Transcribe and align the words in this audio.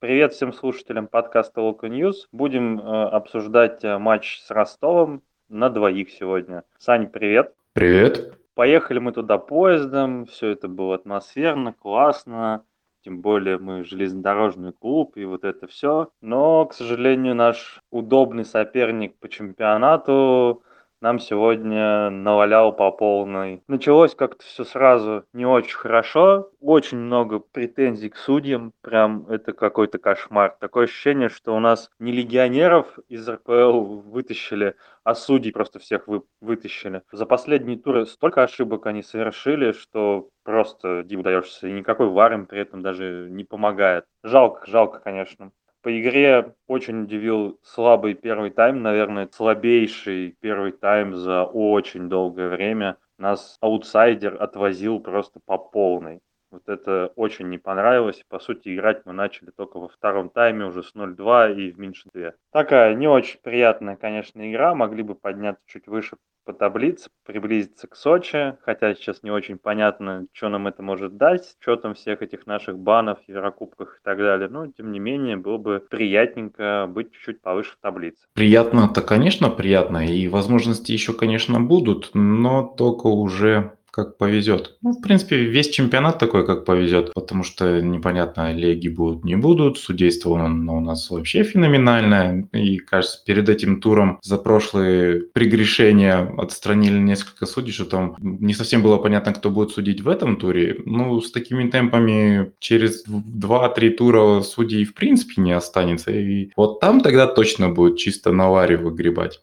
Привет 0.00 0.32
всем 0.32 0.52
слушателям 0.52 1.08
подкаста 1.08 1.60
Лока 1.60 1.88
News. 1.88 2.28
Будем 2.30 2.78
э, 2.78 2.82
обсуждать 2.82 3.82
э, 3.82 3.98
матч 3.98 4.40
с 4.42 4.50
Ростовом 4.52 5.22
на 5.48 5.70
двоих 5.70 6.10
сегодня. 6.10 6.62
Сань, 6.78 7.08
привет. 7.08 7.52
Привет. 7.72 8.38
Поехали 8.54 9.00
мы 9.00 9.10
туда 9.10 9.38
поездом, 9.38 10.26
все 10.26 10.50
это 10.50 10.68
было 10.68 10.94
атмосферно, 10.94 11.72
классно. 11.72 12.64
Тем 13.02 13.22
более 13.22 13.58
мы 13.58 13.82
железнодорожный 13.82 14.72
клуб 14.72 15.16
и 15.16 15.24
вот 15.24 15.42
это 15.42 15.66
все. 15.66 16.10
Но, 16.20 16.64
к 16.66 16.74
сожалению, 16.74 17.34
наш 17.34 17.82
удобный 17.90 18.44
соперник 18.44 19.18
по 19.18 19.28
чемпионату 19.28 20.62
нам 21.00 21.18
сегодня 21.18 22.10
навалял 22.10 22.72
по 22.72 22.90
полной. 22.90 23.62
Началось 23.68 24.14
как-то 24.14 24.44
все 24.44 24.64
сразу 24.64 25.24
не 25.32 25.46
очень 25.46 25.76
хорошо, 25.76 26.50
очень 26.60 26.98
много 26.98 27.38
претензий 27.38 28.08
к 28.08 28.16
судьям, 28.16 28.72
прям 28.80 29.26
это 29.28 29.52
какой-то 29.52 29.98
кошмар. 29.98 30.56
Такое 30.60 30.84
ощущение, 30.84 31.28
что 31.28 31.54
у 31.56 31.60
нас 31.60 31.90
не 31.98 32.12
легионеров 32.12 32.98
из 33.08 33.28
РПЛ 33.28 34.00
вытащили, 34.00 34.74
а 35.04 35.14
судей 35.14 35.52
просто 35.52 35.78
всех 35.78 36.08
вы, 36.08 36.22
вытащили. 36.40 37.02
За 37.12 37.26
последние 37.26 37.78
туры 37.78 38.06
столько 38.06 38.42
ошибок 38.42 38.86
они 38.86 39.02
совершили, 39.02 39.72
что 39.72 40.28
просто 40.42 41.02
диву 41.04 41.22
даешься, 41.22 41.68
и 41.68 41.72
никакой 41.72 42.08
вар 42.08 42.32
им 42.32 42.46
при 42.46 42.60
этом 42.60 42.82
даже 42.82 43.28
не 43.30 43.44
помогает. 43.44 44.04
Жалко, 44.22 44.66
жалко, 44.66 44.98
конечно. 45.00 45.52
По 45.88 45.98
игре 45.98 46.54
очень 46.66 47.04
удивил 47.04 47.58
слабый 47.62 48.12
первый 48.12 48.50
тайм, 48.50 48.82
наверное, 48.82 49.26
слабейший 49.32 50.36
первый 50.38 50.72
тайм 50.72 51.14
за 51.14 51.44
очень 51.44 52.10
долгое 52.10 52.50
время. 52.50 52.98
Нас 53.16 53.56
аутсайдер 53.62 54.36
отвозил 54.38 55.00
просто 55.00 55.40
по 55.46 55.56
полной. 55.56 56.20
Вот 56.50 56.68
это 56.68 57.10
очень 57.16 57.48
не 57.48 57.56
понравилось. 57.56 58.22
По 58.28 58.38
сути, 58.38 58.74
играть 58.74 59.06
мы 59.06 59.14
начали 59.14 59.50
только 59.50 59.78
во 59.78 59.88
втором 59.88 60.28
тайме 60.28 60.66
уже 60.66 60.82
с 60.82 60.94
0-2 60.94 61.54
и 61.54 61.70
в 61.70 61.78
меньшинстве. 61.78 62.34
Такая 62.52 62.94
не 62.94 63.08
очень 63.08 63.40
приятная, 63.42 63.96
конечно, 63.96 64.46
игра. 64.50 64.74
Могли 64.74 65.02
бы 65.02 65.14
подняться 65.14 65.64
чуть 65.66 65.86
выше 65.86 66.18
по 66.48 66.54
таблице, 66.54 67.10
приблизиться 67.26 67.86
к 67.88 67.94
Сочи, 67.94 68.56
хотя 68.62 68.94
сейчас 68.94 69.22
не 69.22 69.30
очень 69.30 69.58
понятно, 69.58 70.24
что 70.32 70.48
нам 70.48 70.66
это 70.66 70.82
может 70.82 71.18
дать, 71.18 71.44
с 71.44 71.56
учетом 71.60 71.92
всех 71.92 72.22
этих 72.22 72.46
наших 72.46 72.78
банов, 72.78 73.18
Еврокубках 73.26 73.98
и 74.00 74.02
так 74.02 74.16
далее. 74.16 74.48
Но, 74.48 74.66
тем 74.68 74.90
не 74.90 74.98
менее, 74.98 75.36
было 75.36 75.58
бы 75.58 75.84
приятненько 75.90 76.86
быть 76.88 77.12
чуть-чуть 77.12 77.42
повыше 77.42 77.72
в 77.72 77.82
таблице. 77.82 78.24
Приятно-то, 78.32 79.02
конечно, 79.02 79.50
приятно, 79.50 80.06
и 80.06 80.26
возможности 80.26 80.90
еще, 80.90 81.12
конечно, 81.12 81.60
будут, 81.60 82.12
но 82.14 82.62
только 82.62 83.08
уже 83.08 83.77
как 83.98 84.16
повезет. 84.16 84.76
Ну, 84.80 84.92
в 84.92 85.00
принципе, 85.00 85.38
весь 85.38 85.70
чемпионат 85.70 86.20
такой, 86.20 86.46
как 86.46 86.64
повезет, 86.64 87.12
потому 87.14 87.42
что 87.42 87.82
непонятно, 87.82 88.52
леги 88.52 88.86
будут, 88.86 89.24
не 89.24 89.34
будут. 89.34 89.76
Судейство 89.76 90.30
у 90.30 90.80
нас 90.80 91.10
вообще 91.10 91.42
феноменальное. 91.42 92.48
И, 92.52 92.78
кажется, 92.78 93.18
перед 93.26 93.48
этим 93.48 93.80
туром 93.80 94.20
за 94.22 94.38
прошлые 94.38 95.22
прегрешения 95.22 96.32
отстранили 96.38 96.96
несколько 96.96 97.44
судей, 97.46 97.72
что 97.72 97.86
там 97.86 98.14
не 98.20 98.54
совсем 98.54 98.82
было 98.82 98.98
понятно, 98.98 99.34
кто 99.34 99.50
будет 99.50 99.72
судить 99.72 100.00
в 100.00 100.08
этом 100.08 100.36
туре. 100.36 100.76
Ну, 100.84 101.20
с 101.20 101.32
такими 101.32 101.68
темпами 101.68 102.52
через 102.60 103.04
2-3 103.04 103.90
тура 103.90 104.42
судей 104.42 104.84
в 104.84 104.94
принципе 104.94 105.42
не 105.42 105.50
останется. 105.50 106.12
И 106.12 106.52
вот 106.56 106.78
там 106.78 107.00
тогда 107.00 107.26
точно 107.26 107.68
будет 107.70 107.96
чисто 107.96 108.30
на 108.30 108.48
варе 108.48 108.76
выгребать. 108.76 109.40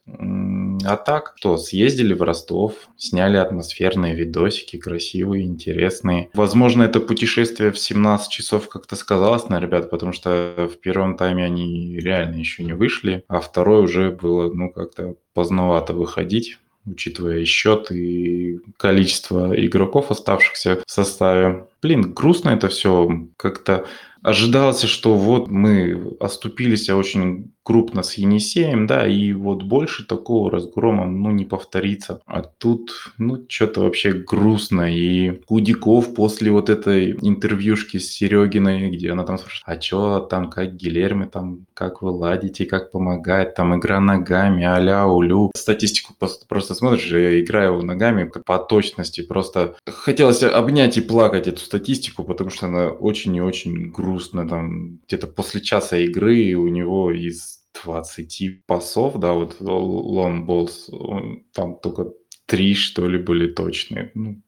А 0.83 0.97
так, 0.97 1.33
что, 1.37 1.57
съездили 1.57 2.13
в 2.13 2.21
Ростов, 2.21 2.73
сняли 2.97 3.37
атмосферные 3.37 4.15
видосики, 4.15 4.77
красивые, 4.77 5.45
интересные. 5.45 6.29
Возможно, 6.33 6.83
это 6.83 6.99
путешествие 6.99 7.71
в 7.71 7.79
17 7.79 8.29
часов 8.29 8.69
как-то 8.69 8.95
сказалось 8.95 9.49
на 9.49 9.59
ребят, 9.59 9.89
потому 9.89 10.11
что 10.11 10.69
в 10.71 10.79
первом 10.79 11.17
тайме 11.17 11.45
они 11.45 11.97
реально 11.97 12.35
еще 12.35 12.63
не 12.63 12.73
вышли, 12.73 13.23
а 13.27 13.39
второй 13.39 13.83
уже 13.83 14.11
было, 14.11 14.51
ну, 14.53 14.71
как-то 14.71 15.15
поздновато 15.33 15.93
выходить 15.93 16.57
учитывая 16.85 17.45
счет 17.45 17.91
и 17.91 18.59
количество 18.77 19.53
игроков, 19.59 20.11
оставшихся 20.11 20.83
в 20.85 20.91
составе. 20.91 21.67
Блин, 21.81 22.13
грустно 22.13 22.49
это 22.49 22.67
все. 22.67 23.09
Как-то 23.37 23.85
ожидалось, 24.21 24.83
что 24.83 25.15
вот 25.15 25.47
мы 25.47 26.15
оступились 26.19 26.89
очень 26.89 27.54
крупно 27.65 28.03
с 28.03 28.13
Енисеем, 28.13 28.85
да, 28.85 29.07
и 29.07 29.33
вот 29.33 29.63
больше 29.63 30.05
такого 30.05 30.51
разгрома, 30.51 31.07
ну, 31.07 31.31
не 31.31 31.45
повторится. 31.45 32.21
А 32.27 32.43
тут, 32.43 32.91
ну, 33.17 33.43
что-то 33.49 33.81
вообще 33.81 34.13
грустно. 34.13 34.95
И 34.95 35.31
Кудиков 35.47 36.13
после 36.13 36.51
вот 36.51 36.69
этой 36.69 37.13
интервьюшки 37.13 37.97
с 37.97 38.11
Серегиной, 38.11 38.91
где 38.91 39.11
она 39.11 39.23
там 39.23 39.39
спрашивает, 39.39 39.63
а 39.65 39.81
что 39.81 40.19
там, 40.19 40.51
как 40.51 40.75
Гилерми, 40.75 41.25
там, 41.25 41.65
как 41.73 42.03
вы 42.03 42.11
ладите, 42.11 42.65
как 42.65 42.91
помогает, 42.91 43.55
там, 43.55 43.75
игра 43.77 43.99
ногами, 43.99 44.63
аля, 44.63 45.05
улю. 45.05 45.51
Статистику 45.55 46.13
просто, 46.47 46.75
смотришь, 46.75 47.07
я 47.07 47.41
играю 47.41 47.73
его 47.73 47.81
ногами 47.81 48.31
по 48.45 48.59
точности, 48.59 49.21
просто 49.21 49.75
хотелось 49.87 50.43
обнять 50.43 50.97
и 50.97 51.01
плакать 51.01 51.47
эту 51.47 51.61
статистику, 51.61 52.23
потому 52.23 52.51
что 52.51 52.67
она 52.67 52.89
очень 52.89 53.35
и 53.35 53.41
очень 53.41 53.89
грустная, 53.91 54.47
там, 54.47 54.99
где-то 55.07 55.25
после 55.25 55.61
часа 55.61 55.97
игры 55.97 56.53
у 56.53 56.67
него 56.67 57.11
из 57.11 57.54
20 57.85 58.65
пасов, 58.65 59.19
да, 59.19 59.31
вот 59.33 59.61
long 59.61 60.45
balls, 60.45 61.41
там 61.53 61.79
только 61.79 62.11
три, 62.45 62.73
что 62.73 63.07
ли, 63.07 63.17
были 63.17 63.47
точные. 63.47 64.11
Ну, 64.13 64.41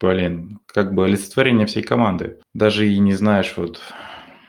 блин, 0.00 0.60
как 0.66 0.94
бы 0.94 1.04
олицетворение 1.04 1.66
всей 1.66 1.82
команды. 1.82 2.38
Даже 2.54 2.88
и 2.88 2.98
не 2.98 3.14
знаешь, 3.14 3.54
вот 3.56 3.80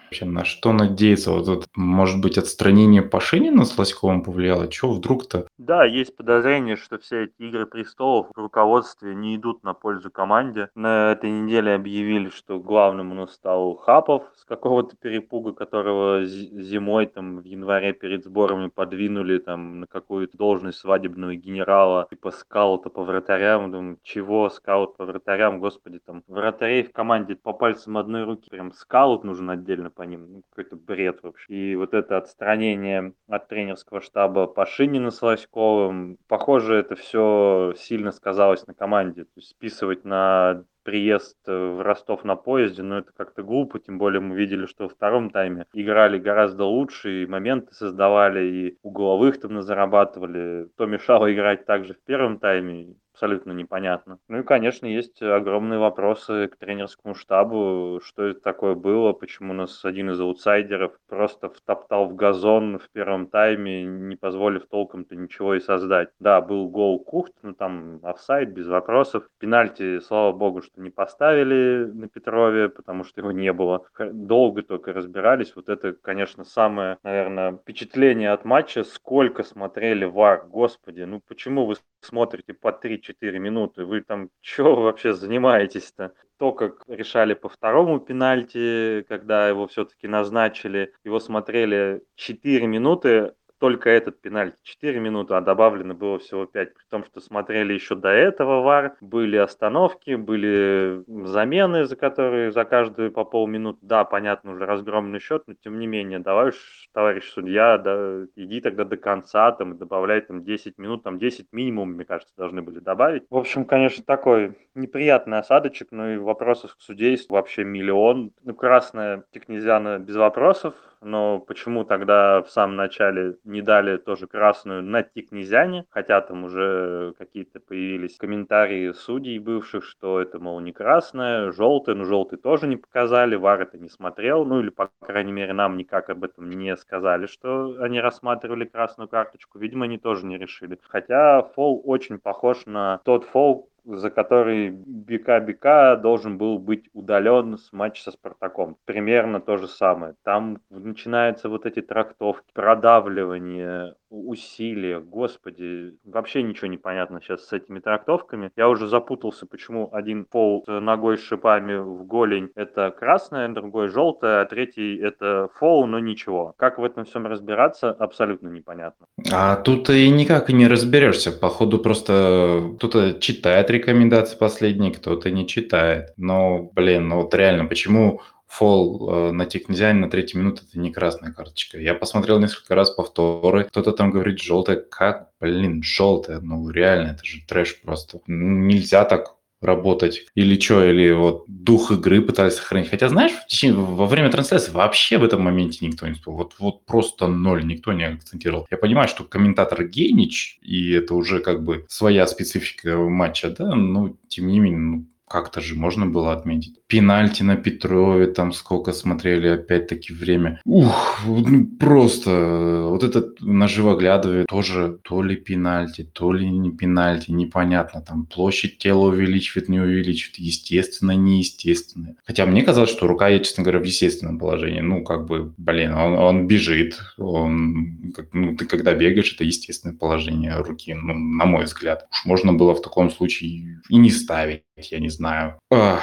вообще 0.05 0.25
на 0.25 0.45
что 0.45 0.71
надеяться? 0.71 1.31
Вот, 1.31 1.47
вот 1.47 1.67
может 1.75 2.21
быть, 2.21 2.37
отстранение 2.37 3.01
Пашинина 3.01 3.65
с 3.65 3.77
Лоськовым 3.77 4.23
повлияло? 4.23 4.67
Чего 4.67 4.93
вдруг-то? 4.93 5.47
Да, 5.57 5.83
есть 5.83 6.15
подозрение, 6.15 6.75
что 6.75 6.97
все 6.97 7.25
эти 7.25 7.33
игры 7.39 7.65
престолов 7.65 8.27
в 8.33 8.39
руководстве 8.39 9.15
не 9.15 9.35
идут 9.35 9.63
на 9.63 9.73
пользу 9.73 10.11
команде. 10.11 10.69
На 10.75 11.11
этой 11.11 11.31
неделе 11.31 11.73
объявили, 11.73 12.29
что 12.29 12.59
главным 12.59 13.11
у 13.11 13.15
нас 13.15 13.33
стал 13.33 13.75
Хапов 13.75 14.23
с 14.35 14.45
какого-то 14.45 14.95
перепуга, 14.95 15.53
которого 15.53 16.25
зимой, 16.25 17.07
там, 17.07 17.39
в 17.39 17.45
январе 17.45 17.93
перед 17.93 18.23
сборами 18.23 18.67
подвинули 18.67 19.39
там 19.39 19.81
на 19.81 19.87
какую-то 19.87 20.37
должность 20.37 20.79
свадебного 20.79 21.35
генерала, 21.35 22.07
типа 22.09 22.31
скаута 22.31 22.89
по 22.89 23.03
вратарям. 23.03 23.71
Думаю, 23.71 23.97
чего 24.03 24.49
скаут 24.49 24.97
по 24.97 25.05
вратарям? 25.05 25.59
Господи, 25.59 25.99
там, 26.05 26.23
вратарей 26.27 26.83
в 26.83 26.91
команде 26.91 27.35
по 27.35 27.53
пальцам 27.53 27.97
одной 27.97 28.23
руки. 28.23 28.49
Прям 28.49 28.71
скаут 28.71 29.23
нужен 29.23 29.49
отдельно 29.49 29.89
по 29.95 30.03
ним. 30.03 30.31
Ну, 30.31 30.43
какой-то 30.49 30.75
бред 30.75 31.23
вообще. 31.23 31.53
И 31.53 31.75
вот 31.75 31.93
это 31.93 32.17
отстранение 32.17 33.13
от 33.27 33.47
тренерского 33.47 34.01
штаба 34.01 34.47
Пашинина 34.47 35.11
с 35.11 35.21
Лоськовым, 35.21 36.17
похоже, 36.27 36.75
это 36.75 36.95
все 36.95 37.73
сильно 37.77 38.11
сказалось 38.11 38.67
на 38.67 38.73
команде. 38.73 39.23
То 39.23 39.31
есть 39.37 39.49
списывать 39.49 40.05
на 40.05 40.63
приезд 40.83 41.37
в 41.47 41.81
Ростов 41.81 42.23
на 42.23 42.35
поезде, 42.35 42.83
но 42.83 42.99
это 42.99 43.11
как-то 43.11 43.41
глупо, 43.41 43.79
тем 43.79 43.97
более 43.97 44.21
мы 44.21 44.35
видели, 44.35 44.67
что 44.67 44.83
во 44.83 44.89
втором 44.89 45.31
тайме 45.31 45.65
играли 45.73 46.19
гораздо 46.19 46.65
лучше, 46.65 47.23
и 47.23 47.25
моменты 47.25 47.73
создавали, 47.73 48.45
и 48.45 48.77
угловых 48.83 49.39
там 49.41 49.61
зарабатывали, 49.63 50.69
то 50.77 50.85
мешало 50.85 51.33
играть 51.33 51.65
также 51.65 51.95
в 51.95 52.03
первом 52.03 52.37
тайме, 52.39 52.95
абсолютно 53.15 53.53
непонятно. 53.53 54.19
Ну 54.27 54.39
и, 54.39 54.43
конечно, 54.43 54.85
есть 54.85 55.21
огромные 55.21 55.79
вопросы 55.79 56.47
к 56.47 56.57
тренерскому 56.57 57.15
штабу, 57.15 58.01
что 58.03 58.23
это 58.23 58.41
такое 58.41 58.75
было, 58.75 59.13
почему 59.13 59.51
у 59.51 59.55
нас 59.55 59.85
один 59.85 60.11
из 60.11 60.19
аутсайдеров 60.19 60.91
просто 61.07 61.49
втоптал 61.49 62.07
в 62.07 62.15
газон 62.15 62.77
в 62.77 62.89
первом 62.89 63.27
тайме, 63.27 63.83
не 63.83 64.17
позволив 64.17 64.65
толком-то 64.67 65.15
ничего 65.15 65.55
и 65.55 65.61
создать. 65.61 66.09
Да, 66.19 66.41
был 66.41 66.67
гол 66.67 66.99
Кухт, 66.99 67.33
ну 67.41 67.53
там 67.53 67.99
офсайд, 68.03 68.49
без 68.49 68.67
вопросов. 68.67 69.29
Пенальти, 69.39 69.99
слава 69.99 70.33
богу, 70.33 70.61
что 70.61 70.81
не 70.81 70.89
поставили 70.89 71.85
на 71.85 72.09
Петрове, 72.09 72.67
потому 72.67 73.05
что 73.05 73.21
его 73.21 73.31
не 73.31 73.53
было. 73.53 73.85
Долго 73.97 74.61
только 74.61 74.91
разбирались. 74.91 75.55
Вот 75.55 75.69
это, 75.69 75.93
конечно, 75.93 76.43
самое, 76.43 76.97
наверное, 77.03 77.53
впечатление 77.53 78.31
от 78.31 78.43
матча. 78.43 78.83
Сколько 78.83 79.43
смотрели 79.43 80.03
ВАР, 80.03 80.47
господи, 80.47 81.03
ну 81.03 81.21
почему 81.25 81.65
вы 81.65 81.75
смотрите 82.05 82.53
по 82.53 82.71
3-4 82.71 83.39
минуты, 83.39 83.85
вы 83.85 84.01
там 84.01 84.29
что 84.41 84.75
вообще 84.75 85.13
занимаетесь-то? 85.13 86.13
То, 86.37 86.51
как 86.51 86.83
решали 86.87 87.33
по 87.33 87.47
второму 87.49 87.99
пенальти, 87.99 89.05
когда 89.07 89.47
его 89.47 89.67
все-таки 89.67 90.07
назначили, 90.07 90.93
его 91.03 91.19
смотрели 91.19 92.03
4 92.15 92.67
минуты, 92.67 93.33
только 93.59 93.89
этот 93.89 94.21
пенальти. 94.21 94.57
4 94.63 94.99
минуты, 94.99 95.33
а 95.33 95.41
добавлено 95.41 95.93
было 95.93 96.19
всего 96.19 96.45
5, 96.45 96.73
при 96.73 96.83
том, 96.89 97.05
что 97.05 97.21
смотрели 97.21 97.73
еще 97.73 97.95
до 97.95 98.09
этого 98.09 98.61
ВАР, 98.61 98.95
были 99.01 99.37
остановки, 99.37 100.15
были 100.15 101.03
замены, 101.07 101.85
за 101.85 101.95
которые 101.95 102.51
за 102.51 102.65
каждую 102.65 103.11
по 103.11 103.23
полминуты, 103.23 103.79
да, 103.81 104.03
понятно, 104.03 104.51
уже 104.51 104.65
разгромный 104.65 105.19
счет, 105.19 105.43
но 105.47 105.53
тем 105.53 105.79
не 105.79 105.87
менее, 105.87 106.19
давай 106.19 106.49
уж, 106.49 106.89
товарищ 106.93 107.29
судья, 107.31 107.77
да, 107.77 108.25
иди 108.35 108.61
тогда 108.61 108.83
до 108.83 108.97
конца, 108.97 109.51
там, 109.51 109.77
добавляй 109.77 110.21
там 110.21 110.43
10 110.43 110.77
минут, 110.77 111.03
там 111.03 111.17
10 111.19 111.47
минимум, 111.51 111.93
мне 111.93 112.05
кажется, 112.05 112.33
должны 112.37 112.61
были 112.61 112.79
добавить. 112.79 113.23
В 113.29 113.37
общем, 113.37 113.65
конечно, 113.65 114.03
такой 114.05 114.57
неприятный 114.75 115.39
осадочек, 115.39 115.91
но 115.91 116.11
и 116.11 116.17
вопросов 116.17 116.75
к 116.75 116.81
судейству 116.81 117.35
вообще 117.35 117.63
миллион. 117.63 118.31
Ну, 118.43 118.53
красная 118.53 119.23
Тикнезиана 119.31 119.99
без 119.99 120.15
вопросов, 120.15 120.75
но 121.01 121.39
почему 121.39 121.83
тогда 121.83 122.41
в 122.41 122.49
самом 122.49 122.75
начале 122.75 123.37
не 123.43 123.61
дали 123.61 123.97
тоже 123.97 124.27
красную 124.27 124.83
на 124.83 125.03
Тикнезяне, 125.03 125.85
хотя 125.89 126.21
там 126.21 126.43
уже 126.43 127.13
какие-то 127.17 127.59
появились 127.59 128.17
комментарии 128.17 128.91
судей 128.91 129.39
бывших, 129.39 129.83
что 129.83 130.19
это, 130.21 130.39
мол, 130.39 130.59
не 130.59 130.71
красная, 130.71 131.51
желтая, 131.51 131.95
но 131.95 132.05
желтый 132.05 132.39
тоже 132.39 132.67
не 132.67 132.77
показали, 132.77 133.35
Вар 133.35 133.61
это 133.61 133.77
не 133.77 133.89
смотрел, 133.89 134.45
ну 134.45 134.59
или, 134.59 134.69
по 134.69 134.89
крайней 134.99 135.31
мере, 135.31 135.53
нам 135.53 135.77
никак 135.77 136.09
об 136.09 136.23
этом 136.23 136.49
не 136.49 136.75
сказали, 136.77 137.25
что 137.27 137.75
они 137.79 137.99
рассматривали 137.99 138.65
красную 138.65 139.07
карточку, 139.07 139.59
видимо, 139.59 139.85
они 139.85 139.97
тоже 139.97 140.25
не 140.25 140.37
решили. 140.37 140.79
Хотя 140.87 141.43
фол 141.43 141.81
очень 141.85 142.19
похож 142.19 142.65
на 142.65 142.99
тот 143.03 143.25
фол, 143.25 143.69
за 143.85 144.09
который 144.09 144.69
Бика-Бика 144.69 145.95
должен 145.95 146.37
был 146.37 146.59
быть 146.59 146.89
удален 146.93 147.57
с 147.57 147.71
матча 147.71 148.03
со 148.03 148.11
Спартаком. 148.11 148.77
Примерно 148.85 149.39
то 149.39 149.57
же 149.57 149.67
самое. 149.67 150.15
Там 150.23 150.59
начинаются 150.69 151.49
вот 151.49 151.65
эти 151.65 151.81
трактовки, 151.81 152.51
продавливание, 152.53 153.95
усилия. 154.15 154.99
Господи, 154.99 155.93
вообще 156.03 156.43
ничего 156.43 156.67
не 156.67 156.77
понятно 156.77 157.21
сейчас 157.21 157.47
с 157.47 157.53
этими 157.53 157.79
трактовками. 157.79 158.51
Я 158.55 158.69
уже 158.69 158.87
запутался, 158.87 159.45
почему 159.45 159.89
один 159.91 160.25
пол 160.25 160.63
с 160.65 160.79
ногой 160.79 161.17
с 161.17 161.21
шипами 161.21 161.75
в 161.75 162.05
голень 162.05 162.49
это 162.55 162.91
красное, 162.91 163.49
другой 163.49 163.89
желтое, 163.89 164.41
а 164.41 164.45
третий 164.45 164.97
это 164.97 165.49
фол, 165.59 165.87
но 165.87 165.99
ничего. 165.99 166.53
Как 166.57 166.77
в 166.77 166.83
этом 166.83 167.05
всем 167.05 167.27
разбираться, 167.27 167.91
абсолютно 167.91 168.47
непонятно. 168.47 169.07
А 169.31 169.55
тут 169.55 169.89
и 169.89 170.09
никак 170.09 170.49
и 170.49 170.53
не 170.53 170.67
разберешься. 170.67 171.31
Походу 171.31 171.79
просто 171.79 172.73
кто-то 172.77 173.19
читает 173.19 173.69
рекомендации 173.69 174.37
последние, 174.37 174.93
кто-то 174.93 175.31
не 175.31 175.47
читает. 175.47 176.13
Но, 176.17 176.69
блин, 176.73 177.07
ну 177.09 177.21
вот 177.21 177.33
реально, 177.33 177.65
почему 177.65 178.21
фол 178.47 179.09
э, 179.09 179.31
на 179.31 179.45
Тикнезиане 179.45 179.99
на 179.99 180.09
третьей 180.09 180.39
минуте 180.39 180.63
это 180.67 180.79
не 180.79 180.91
красная 180.91 181.31
карточка. 181.31 181.79
Я 181.79 181.93
посмотрел 181.93 182.39
несколько 182.39 182.75
раз 182.75 182.91
повторы, 182.91 183.65
кто-то 183.65 183.91
там 183.91 184.11
говорит 184.11 184.41
желтая, 184.41 184.77
как, 184.77 185.29
блин, 185.39 185.81
желтая, 185.83 186.39
ну 186.39 186.69
реально, 186.69 187.11
это 187.11 187.25
же 187.25 187.45
трэш 187.47 187.81
просто. 187.81 188.21
Нельзя 188.27 189.05
так 189.05 189.35
работать 189.61 190.25
или 190.35 190.59
что, 190.59 190.83
или 190.83 191.11
вот 191.11 191.45
дух 191.47 191.91
игры 191.91 192.21
пытались 192.21 192.53
сохранить. 192.53 192.89
Хотя, 192.89 193.09
знаешь, 193.09 193.33
во 193.63 194.05
время 194.05 194.29
трансляции 194.29 194.71
вообще 194.71 195.17
в 195.17 195.23
этом 195.23 195.41
моменте 195.41 195.85
никто 195.85 196.05
не 196.05 196.13
успел. 196.13 196.33
Вот, 196.33 196.53
вот 196.59 196.85
просто 196.85 197.27
ноль, 197.27 197.65
никто 197.65 197.93
не 197.93 198.03
акцентировал. 198.03 198.67
Я 198.69 198.77
понимаю, 198.77 199.07
что 199.07 199.23
комментатор 199.23 199.83
генич, 199.85 200.59
и 200.61 200.91
это 200.91 201.15
уже 201.15 201.39
как 201.39 201.63
бы 201.63 201.85
своя 201.89 202.27
специфика 202.27 202.97
матча, 202.97 203.49
да, 203.49 203.75
но 203.75 204.15
тем 204.27 204.47
не 204.47 204.59
менее, 204.59 204.79
ну, 204.79 205.05
как-то 205.27 205.61
же 205.61 205.75
можно 205.75 206.05
было 206.05 206.33
отметить. 206.33 206.79
Пенальти 206.87 207.43
на 207.43 207.55
Петрове, 207.55 208.27
там 208.27 208.53
сколько 208.53 208.93
смотрели, 208.93 209.47
опять-таки 209.47 210.13
время. 210.13 210.61
Ух, 210.65 211.21
ну 211.25 211.65
просто 211.79 212.87
вот 212.89 213.03
этот 213.03 213.41
на 213.41 213.67
живоглядове 213.67 214.45
тоже 214.47 214.99
то 215.03 215.23
ли 215.23 215.35
пенальти, 215.35 216.03
то 216.03 216.31
ли 216.31 216.49
не 216.49 216.71
пенальти, 216.71 217.31
непонятно. 217.31 218.01
Там 218.01 218.25
площадь 218.25 218.77
тела 218.77 219.07
увеличивает, 219.07 219.67
не 219.67 219.79
увеличивает, 219.79 220.37
естественно, 220.37 221.11
неестественно. 221.11 222.15
Хотя 222.25 222.45
мне 222.45 222.63
казалось, 222.63 222.91
что 222.91 223.07
рука, 223.07 223.27
я, 223.27 223.39
честно 223.39 223.63
говоря, 223.63 223.79
в 223.79 223.85
естественном 223.85 224.37
положении. 224.37 224.81
Ну, 224.81 225.03
как 225.03 225.25
бы, 225.25 225.53
блин, 225.57 225.93
он, 225.93 226.13
он 226.13 226.47
бежит, 226.47 226.99
он, 227.17 228.13
ну, 228.31 228.55
ты 228.55 228.65
когда 228.65 228.93
бегаешь, 228.93 229.33
это 229.33 229.43
естественное 229.43 229.95
положение 229.97 230.55
руки, 230.57 230.93
ну, 230.93 231.13
на 231.13 231.45
мой 231.45 231.65
взгляд. 231.65 232.07
Уж 232.25 232.35
можно 232.35 232.51
было 232.51 232.75
в 232.75 232.81
таком 232.81 233.09
случае 233.09 233.81
и 233.87 233.95
не 233.95 234.11
ставить 234.11 234.63
я 234.77 234.99
не 234.99 235.09
знаю. 235.15 235.59
Ой. 235.71 235.99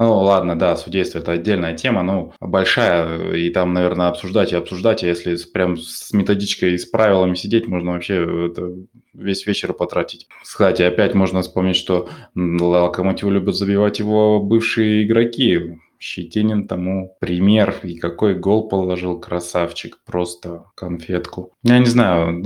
Ну 0.00 0.16
ладно, 0.20 0.58
да, 0.58 0.76
судейство 0.76 1.18
это 1.18 1.32
отдельная 1.32 1.76
тема, 1.76 2.02
ну 2.02 2.32
большая, 2.40 3.34
и 3.34 3.50
там, 3.50 3.74
наверное, 3.74 4.08
обсуждать 4.08 4.50
и 4.50 4.56
обсуждать, 4.56 5.04
а 5.04 5.06
если 5.06 5.36
прям 5.52 5.76
с 5.76 6.14
методичкой 6.14 6.72
и 6.72 6.78
с 6.78 6.86
правилами 6.86 7.34
сидеть, 7.34 7.68
можно 7.68 7.92
вообще 7.92 8.46
это 8.46 8.72
весь 9.12 9.46
вечер 9.46 9.74
потратить. 9.74 10.26
Кстати, 10.42 10.80
опять 10.80 11.12
можно 11.12 11.42
вспомнить, 11.42 11.76
что 11.76 12.08
Локомотив 12.34 13.28
любят 13.28 13.56
забивать 13.56 13.98
его 13.98 14.40
бывшие 14.40 15.04
игроки. 15.04 15.78
Щетинин 16.00 16.66
тому 16.66 17.16
пример. 17.20 17.80
И 17.82 17.98
какой 17.98 18.34
гол 18.34 18.68
положил 18.68 19.20
красавчик. 19.20 19.98
Просто 20.04 20.64
конфетку. 20.74 21.52
Я 21.62 21.78
не 21.78 21.86
знаю, 21.86 22.42